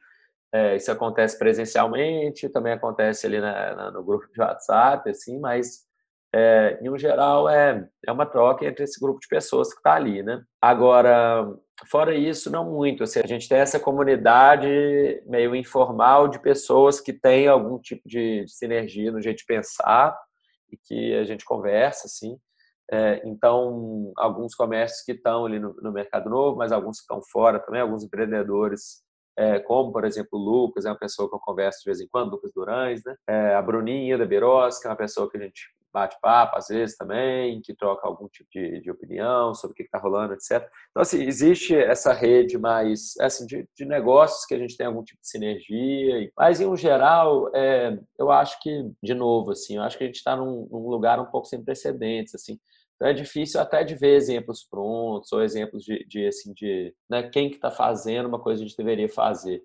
É, 0.53 0.75
isso 0.75 0.91
acontece 0.91 1.39
presencialmente, 1.39 2.49
também 2.49 2.73
acontece 2.73 3.27
ali 3.27 3.41
na, 3.41 3.75
na, 3.77 3.91
no 3.93 4.03
grupo 4.03 4.27
de 4.31 4.41
WhatsApp, 4.41 5.09
assim, 5.09 5.39
mas 5.39 5.91
é, 6.35 6.79
em 6.81 6.89
um 6.89 6.97
geral, 6.97 7.49
é, 7.49 7.87
é 8.07 8.11
uma 8.11 8.25
troca 8.25 8.65
entre 8.65 8.85
esse 8.85 8.99
grupo 8.99 9.21
de 9.21 9.29
pessoas 9.29 9.69
que 9.69 9.79
está 9.79 9.95
ali, 9.95 10.23
né? 10.23 10.43
Agora, 10.61 11.47
fora 11.91 12.15
isso, 12.15 12.51
não 12.51 12.71
muito. 12.71 13.03
Assim, 13.03 13.21
a 13.21 13.27
gente 13.27 13.49
tem 13.49 13.59
essa 13.59 13.79
comunidade 13.79 14.67
meio 15.27 15.55
informal 15.55 16.29
de 16.29 16.39
pessoas 16.41 17.01
que 17.01 17.13
têm 17.13 17.49
algum 17.49 17.79
tipo 17.79 18.09
de, 18.09 18.47
sinergia 18.49 19.13
no 19.13 19.21
jeito 19.21 19.39
de 19.39 19.47
pensar 19.47 20.19
e 20.71 20.77
que 20.77 21.15
a 21.15 21.25
gente 21.25 21.45
conversa, 21.45 22.07
assim. 22.07 22.39
É, 22.91 23.23
então, 23.27 24.13
alguns 24.17 24.55
comércios 24.55 25.03
que 25.03 25.13
estão 25.13 25.47
ali 25.47 25.59
no, 25.59 25.75
no, 25.83 25.93
mercado 25.93 26.31
novo, 26.31 26.57
mas 26.57 26.73
alguns 26.73 26.99
que 26.99 27.03
estão 27.03 27.23
fora 27.23 27.59
também, 27.59 27.81
alguns 27.81 28.05
empreendedores, 28.05 29.03
é, 29.37 29.61
como, 29.61 29.93
por 29.93 30.05
exemplo, 30.05 30.31
o 30.33 30.39
Lucas, 30.39 30.85
é 30.87 30.91
uma 30.91 30.99
pessoa 30.99 31.29
que 31.29 31.35
eu 31.35 31.41
converso 31.41 31.81
de 31.81 31.87
vez 31.87 32.01
em 32.01 32.09
quando, 32.09 32.33
Lucas 32.33 32.53
Durães, 32.55 33.03
né? 33.05 33.15
É, 33.29 33.55
a 33.55 33.63
Bruninha 33.63 34.17
da 34.19 34.27
Beiros, 34.27 34.79
que 34.79 34.87
é 34.87 34.91
uma 34.91 34.97
pessoa 34.97 35.31
que 35.31 35.37
a 35.37 35.41
gente 35.41 35.69
bate-papo, 35.93 36.57
às 36.57 36.69
vezes 36.69 36.97
também, 36.97 37.61
que 37.61 37.75
troca 37.75 38.07
algum 38.07 38.29
tipo 38.29 38.49
de, 38.51 38.81
de 38.81 38.91
opinião 38.91 39.55
sobre 39.55 39.73
o 39.73 39.77
que 39.77 39.83
está 39.83 39.99
rolando, 39.99 40.35
etc. 40.35 40.69
Então, 40.91 41.03
assim, 41.03 41.23
existe 41.23 41.75
essa 41.75 42.13
rede 42.13 42.59
mais 42.59 43.15
assim, 43.21 43.47
de, 43.47 43.69
de, 43.77 43.85
negócios 43.85 44.45
que 44.47 44.55
a 44.55 44.59
gente 44.59 44.77
tem 44.77 44.87
algum 44.87 45.03
tipo 45.03 45.21
de 45.21 45.29
sinergia, 45.29 46.31
mas, 46.37 46.61
em 46.61 46.67
um 46.67 46.77
geral, 46.77 47.51
é, 47.55 47.99
eu 48.19 48.31
acho 48.31 48.61
que, 48.61 48.91
de 49.03 49.15
novo, 49.15 49.53
assim, 49.53 49.77
eu 49.77 49.83
acho 49.83 49.99
que 49.99 50.05
a 50.05 50.07
gente 50.07 50.17
está 50.17 50.37
num, 50.37 50.69
num, 50.71 50.89
lugar 50.89 51.21
um 51.21 51.27
pouco 51.27 51.47
sem 51.47 51.63
precedentes, 51.63 52.35
assim, 52.35 52.59
então 52.95 53.09
é 53.09 53.13
difícil 53.13 53.61
até 53.61 53.83
de 53.83 53.97
ver 53.97 54.15
exemplos 54.15 54.63
prontos 54.63 55.33
ou 55.33 55.43
exemplos 55.43 55.83
de, 55.83 56.05
de 56.07 56.27
assim, 56.27 56.53
de 56.53 56.95
né, 57.11 57.25
quem 57.25 57.51
que 57.51 57.57
está 57.57 57.71
fazendo 57.71 58.29
uma 58.29 58.39
coisa 58.39 58.61
que 58.61 58.65
a 58.65 58.69
gente 58.69 58.77
deveria 58.77 59.09
fazer 59.09 59.61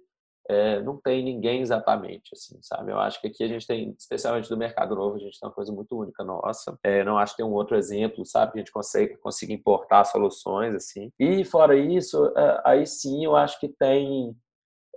é, 0.49 0.81
não 0.81 0.97
tem 0.97 1.23
ninguém 1.23 1.61
exatamente, 1.61 2.31
assim, 2.33 2.57
sabe? 2.61 2.91
Eu 2.91 2.99
acho 2.99 3.19
que 3.19 3.27
aqui 3.27 3.43
a 3.43 3.47
gente 3.47 3.67
tem, 3.67 3.93
especialmente 3.97 4.49
do 4.49 4.57
mercado 4.57 4.95
novo, 4.95 5.15
a 5.15 5.19
gente 5.19 5.39
tem 5.39 5.47
uma 5.47 5.53
coisa 5.53 5.71
muito 5.73 5.97
única 5.97 6.23
nossa. 6.23 6.77
É, 6.83 7.03
não 7.03 7.17
acho 7.17 7.33
que 7.33 7.43
tem 7.43 7.45
um 7.45 7.53
outro 7.53 7.75
exemplo, 7.75 8.25
sabe? 8.25 8.53
Que 8.53 8.57
a 8.59 8.61
gente 8.61 8.71
consegue, 8.71 9.17
consiga 9.17 9.53
importar 9.53 10.05
soluções, 10.05 10.73
assim. 10.73 11.11
E 11.19 11.43
fora 11.43 11.75
isso, 11.77 12.31
é, 12.37 12.61
aí 12.65 12.85
sim 12.85 13.25
eu 13.25 13.35
acho 13.35 13.59
que 13.59 13.67
tem 13.67 14.35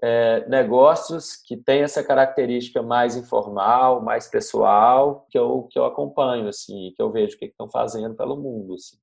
é, 0.03 0.49
negócios 0.49 1.37
que 1.37 1.57
têm 1.57 1.83
essa 1.83 2.03
característica 2.03 2.83
mais 2.83 3.17
informal, 3.17 4.01
mais 4.01 4.29
pessoal, 4.29 5.27
que 5.31 5.39
eu, 5.39 5.67
que 5.71 5.79
eu 5.79 5.85
acompanho, 5.85 6.49
assim, 6.49 6.93
que 6.97 7.03
eu 7.03 7.11
vejo 7.11 7.37
o 7.37 7.39
que 7.39 7.47
estão 7.47 7.69
fazendo 7.69 8.15
pelo 8.15 8.37
mundo, 8.37 8.75
assim. 8.75 8.97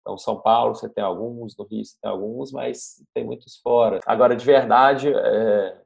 Então, 0.00 0.18
São 0.18 0.38
Paulo 0.38 0.74
você 0.74 0.86
tem 0.86 1.02
alguns, 1.02 1.56
no 1.56 1.64
Rio 1.64 1.82
você 1.82 1.96
tem 2.00 2.10
alguns, 2.10 2.52
mas 2.52 3.02
tem 3.14 3.24
muitos 3.24 3.56
fora. 3.56 4.00
Agora, 4.06 4.36
de 4.36 4.44
verdade, 4.44 5.10
é, 5.10 5.80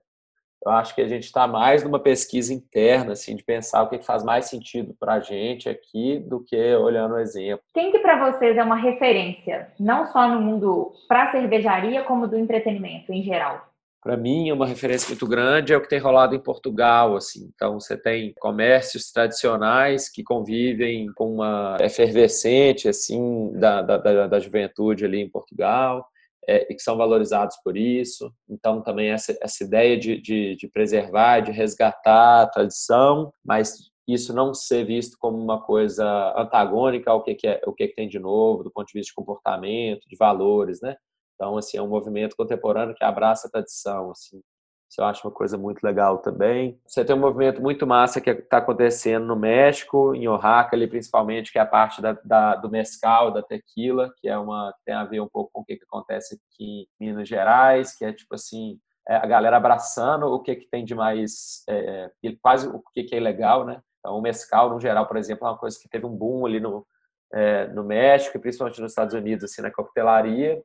eu 0.69 0.73
acho 0.73 0.95
que 0.95 1.01
a 1.01 1.09
gente 1.09 1.25
está 1.25 1.47
mais 1.47 1.83
numa 1.83 1.99
pesquisa 1.99 2.53
interna, 2.53 3.13
assim, 3.13 3.35
de 3.35 3.43
pensar 3.43 3.83
o 3.83 3.89
que 3.89 3.99
faz 4.03 4.23
mais 4.23 4.47
sentido 4.47 4.95
para 4.99 5.15
a 5.15 5.21
gente 5.21 5.69
aqui 5.69 6.19
do 6.19 6.41
que 6.45 6.75
olhando 6.77 7.15
o 7.15 7.19
exemplo. 7.19 7.65
Quem 7.73 7.91
que 7.91 7.99
para 8.01 8.31
vocês 8.31 8.57
é 8.57 8.63
uma 8.63 8.77
referência, 8.77 9.73
não 9.81 10.07
só 10.07 10.29
no 10.29 10.41
mundo 10.41 10.93
para 11.09 11.31
cervejaria, 11.31 12.03
como 12.03 12.29
do 12.29 12.37
entretenimento 12.37 13.13
em 13.13 13.23
geral? 13.23 13.67
Para 14.03 14.17
mim, 14.17 14.49
é 14.49 14.55
uma 14.55 14.67
referência 14.67 15.09
muito 15.09 15.27
grande 15.27 15.73
é 15.73 15.77
o 15.77 15.81
que 15.81 15.89
tem 15.89 15.99
rolado 15.99 16.35
em 16.35 16.39
Portugal, 16.39 17.17
assim. 17.17 17.51
Então, 17.55 17.81
você 17.81 17.97
tem 17.97 18.33
comércios 18.39 19.11
tradicionais 19.11 20.09
que 20.09 20.23
convivem 20.23 21.13
com 21.15 21.35
uma 21.35 21.77
efervescente, 21.81 22.89
assim, 22.89 23.53
da, 23.55 23.83
da, 23.83 24.27
da 24.29 24.39
juventude 24.39 25.05
ali 25.05 25.21
em 25.21 25.29
Portugal 25.29 26.07
é, 26.49 26.67
e 26.71 26.75
que 26.75 26.83
são 26.83 26.97
valorizados 26.97 27.57
por 27.63 27.77
isso. 27.77 28.33
Então, 28.49 28.83
também 28.83 29.11
essa, 29.11 29.37
essa 29.43 29.63
ideia 29.63 29.99
de, 29.99 30.19
de, 30.21 30.57
de 30.57 30.69
preservar, 30.69 31.41
de 31.41 31.53
resgatar 31.53 32.43
a 32.43 32.47
tradição, 32.47 33.31
mas 33.45 33.91
isso 34.09 34.35
não 34.35 34.55
ser 34.55 34.87
visto 34.87 35.19
como 35.21 35.37
uma 35.37 35.63
coisa 35.63 36.35
antagônica 36.35 37.11
ao 37.11 37.23
que, 37.23 37.35
que 37.35 37.47
é 37.47 37.61
o 37.67 37.75
que, 37.75 37.89
que 37.89 37.95
tem 37.95 38.09
de 38.09 38.19
novo 38.19 38.65
do 38.65 38.71
ponto 38.71 38.87
de 38.87 38.95
vista 38.95 39.11
de 39.11 39.15
comportamento, 39.15 40.09
de 40.09 40.17
valores, 40.17 40.81
né? 40.81 40.97
Então, 41.35 41.59
assim, 41.59 41.77
é 41.77 41.83
um 41.83 41.89
movimento 41.89 42.35
contemporâneo 42.35 42.95
que 42.95 43.05
abraça 43.05 43.47
a 43.47 43.51
tradição, 43.51 44.11
assim. 44.11 44.41
Isso 44.89 45.01
eu 45.03 45.05
acho 45.05 45.27
uma 45.27 45.35
coisa 45.35 45.59
muito 45.59 45.83
legal 45.83 46.19
também. 46.19 46.81
Você 46.87 47.05
tem 47.05 47.15
um 47.15 47.21
movimento 47.21 47.61
muito 47.61 47.87
massa 47.87 48.21
que 48.21 48.31
está 48.31 48.57
acontecendo 48.57 49.27
no 49.27 49.37
México, 49.37 50.15
em 50.15 50.27
Oaxaca, 50.27 50.75
ali 50.75 50.87
principalmente, 50.87 51.53
que 51.53 51.59
é 51.59 51.61
a 51.61 51.67
parte 51.67 52.01
da, 52.01 52.13
da, 52.25 52.57
do 52.57 52.71
mescal, 52.71 53.31
da 53.31 53.43
tequila, 53.43 54.11
que 54.17 54.29
é 54.29 54.39
uma 54.39 54.73
que 54.79 54.85
tem 54.87 54.95
a 54.95 55.05
ver 55.05 55.21
um 55.21 55.29
pouco 55.29 55.51
com 55.53 55.61
o 55.61 55.65
que, 55.65 55.77
que 55.77 55.85
acontece 55.85 56.37
aqui 56.37 56.89
em 56.99 57.07
Minas 57.07 57.29
Gerais, 57.29 57.95
que 57.95 58.05
é 58.05 58.13
tipo 58.13 58.35
assim, 58.35 58.79
é 59.07 59.17
a 59.17 59.27
galera 59.27 59.59
abraçando 59.59 60.27
o 60.27 60.41
que, 60.41 60.57
que 60.57 60.69
tem 60.71 60.85
de 60.85 60.95
mais, 60.95 61.65
é, 61.69 62.11
quase 62.43 62.69
o 62.69 62.83
que, 62.95 63.05
que 63.05 63.15
é 63.15 63.21
legal, 63.21 63.67
né? 63.67 63.81
Então, 63.99 64.17
o 64.17 64.23
mescal, 64.23 64.71
no 64.71 64.81
geral, 64.81 65.07
por 65.07 65.19
exemplo, 65.19 65.47
é 65.47 65.51
uma 65.51 65.59
coisa 65.59 65.79
que 65.79 65.89
teve 65.89 66.07
um 66.07 66.17
boom 66.17 66.47
ali 66.47 66.61
no, 66.61 66.87
é, 67.33 67.67
no 67.69 67.85
México 67.85 68.39
principalmente 68.41 68.81
nos 68.81 68.93
Estados 68.93 69.15
Unidos, 69.15 69.45
assim, 69.45 69.61
na 69.61 69.71
coquetelaria. 69.71 70.63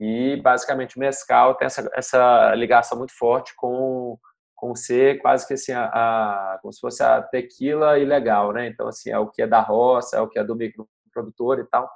E 0.00 0.36
basicamente 0.42 0.96
o 0.96 1.00
mescal 1.00 1.54
tem 1.54 1.66
essa, 1.66 1.88
essa 1.94 2.54
ligação 2.54 2.98
muito 2.98 3.16
forte 3.16 3.54
com 3.56 4.18
com 4.56 4.74
ser 4.74 5.20
quase 5.20 5.46
que 5.46 5.54
assim 5.54 5.72
a, 5.72 5.84
a, 5.86 6.58
como 6.62 6.72
se 6.72 6.80
fosse 6.80 7.02
a 7.02 7.20
tequila 7.20 7.98
ilegal, 7.98 8.52
né? 8.52 8.66
Então 8.68 8.88
assim 8.88 9.10
é 9.10 9.18
o 9.18 9.28
que 9.28 9.42
é 9.42 9.46
da 9.46 9.60
roça, 9.60 10.16
é 10.16 10.20
o 10.20 10.28
que 10.28 10.38
é 10.38 10.44
do 10.44 10.56
microprodutor 10.56 11.58
e 11.58 11.64
tal. 11.64 11.90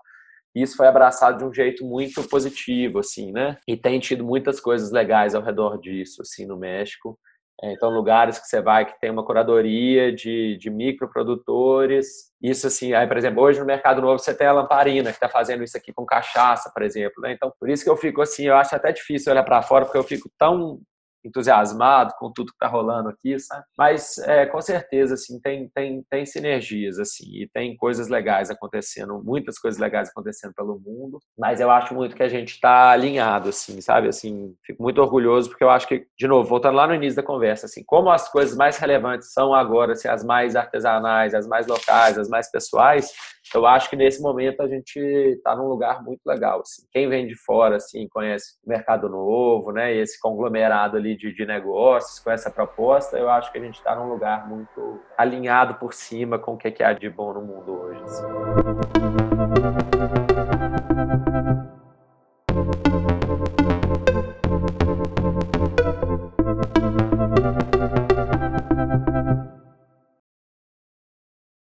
E 0.55 0.63
isso 0.63 0.77
foi 0.77 0.87
abraçado 0.87 1.39
de 1.39 1.45
um 1.45 1.55
jeito 1.55 1.85
muito 1.85 2.23
positivo, 2.29 2.99
assim, 2.99 3.33
né? 3.33 3.59
E 3.67 3.77
tem 3.77 4.01
tido 4.01 4.25
muitas 4.25 4.61
coisas 4.61 4.91
legais 4.91 5.35
ao 5.35 5.43
redor 5.43 5.79
disso, 5.79 6.23
assim, 6.23 6.47
no 6.47 6.57
México. 6.57 7.19
É, 7.61 7.73
então, 7.73 7.91
lugares 7.91 8.39
que 8.39 8.47
você 8.47 8.61
vai 8.63 8.87
que 8.87 8.99
tem 9.01 9.11
uma 9.11 9.25
curadoria 9.25 10.13
de, 10.13 10.57
de 10.59 10.71
microprodutores. 10.71 12.33
Isso, 12.41 12.69
assim, 12.69 12.93
aí, 12.93 13.07
por 13.07 13.17
exemplo, 13.17 13.43
hoje 13.43 13.59
no 13.59 13.67
Mercado 13.67 14.01
Novo 14.01 14.19
você 14.19 14.33
tem 14.33 14.47
a 14.47 14.53
Lamparina, 14.53 15.11
que 15.11 15.17
está 15.17 15.29
fazendo 15.29 15.65
isso 15.65 15.77
aqui 15.77 15.93
com 15.93 16.07
cachaça, 16.07 16.71
por 16.73 16.83
exemplo. 16.83 17.21
Né? 17.21 17.33
Então, 17.33 17.53
por 17.59 17.69
isso 17.69 17.83
que 17.83 17.91
eu 17.91 17.97
fico 17.97 18.23
assim, 18.23 18.45
eu 18.45 18.57
acho 18.57 18.77
até 18.77 18.93
difícil 18.93 19.33
olhar 19.33 19.43
para 19.43 19.61
fora, 19.63 19.85
porque 19.85 19.99
eu 19.99 20.05
fico 20.05 20.31
tão 20.39 20.81
entusiasmado 21.25 22.15
com 22.19 22.33
tudo 22.33 22.49
que 22.49 22.55
está 22.55 22.67
rolando 22.67 23.09
aqui, 23.09 23.39
sabe? 23.39 23.65
Mas 23.77 24.19
é, 24.19 24.47
com 24.47 24.61
certeza 24.61 25.15
assim 25.15 25.41
tem, 25.41 25.69
tem, 25.75 26.05
tem 26.09 26.27
sinergias 26.27 26.99
assim 26.99 27.27
e 27.43 27.49
tem 27.53 27.77
coisas 27.77 28.09
legais 28.09 28.51
acontecendo, 28.51 29.23
muitas 29.23 29.59
coisas 29.59 29.81
legais 29.81 30.09
acontecendo 30.09 30.53
pelo 30.55 30.79
mundo. 30.79 31.19
Mas 31.39 31.61
eu 31.61 31.71
acho 31.71 31.95
muito 31.95 32.17
que 32.17 32.23
a 32.23 32.29
gente 32.29 32.55
está 32.55 32.91
alinhado 32.91 33.49
assim, 33.49 33.81
sabe? 33.81 34.09
Assim, 34.09 34.55
fico 34.65 34.83
muito 34.83 35.01
orgulhoso 35.01 35.49
porque 35.51 35.65
eu 35.65 35.71
acho 35.71 35.87
que 35.87 36.07
de 36.17 36.27
novo 36.27 36.49
voltando 36.49 36.77
lá 36.77 36.87
no 36.87 36.95
início 36.95 37.17
da 37.17 37.23
conversa, 37.23 37.67
assim, 37.67 37.83
como 37.85 38.11
as 38.11 38.31
coisas 38.31 38.57
mais 38.57 38.79
relevantes 38.79 39.33
são 39.33 39.55
agora, 39.55 39.93
assim, 39.93 40.09
as 40.09 40.25
mais 40.25 40.57
artesanais, 40.57 41.35
as 41.35 41.47
mais 41.47 41.67
locais, 41.67 42.19
as 42.19 42.29
mais 42.29 42.51
pessoais, 42.51 43.13
eu 43.55 43.67
acho 43.67 43.89
que 43.89 43.97
nesse 43.97 44.21
momento 44.21 44.61
a 44.63 44.69
gente 44.69 44.99
está 44.99 45.55
num 45.57 45.69
lugar 45.69 46.03
muito 46.03 46.21
legal. 46.27 46.61
Assim. 46.61 46.83
Quem 46.93 47.09
vem 47.09 47.27
de 47.27 47.35
fora, 47.37 47.77
assim, 47.77 48.09
conhece 48.09 48.57
o 48.65 48.69
mercado 48.69 49.09
novo, 49.09 49.73
né? 49.73 49.95
Esse 49.95 50.21
conglomerado 50.21 50.97
ali 50.97 51.17
de, 51.17 51.33
de 51.33 51.47
negócios 51.47 52.19
com 52.21 52.31
essa 52.31 52.51
proposta, 52.51 53.19
eu 53.19 53.31
acho 53.31 53.51
que 53.53 53.59
a 53.59 53.63
gente 53.63 53.77
está 53.77 53.95
num 53.95 54.09
lugar 54.09 54.49
muito 54.49 55.01
alinhado 55.17 55.75
por 55.75 55.95
cima 55.95 56.39
com 56.39 56.55
o 56.55 56.59
que, 56.59 56.83
é 56.83 56.95
de 56.95 57.09
bom 57.09 57.33
no 57.33 57.43
mundo 57.43 57.73
hoje. 57.73 58.03
Assim. 58.03 58.27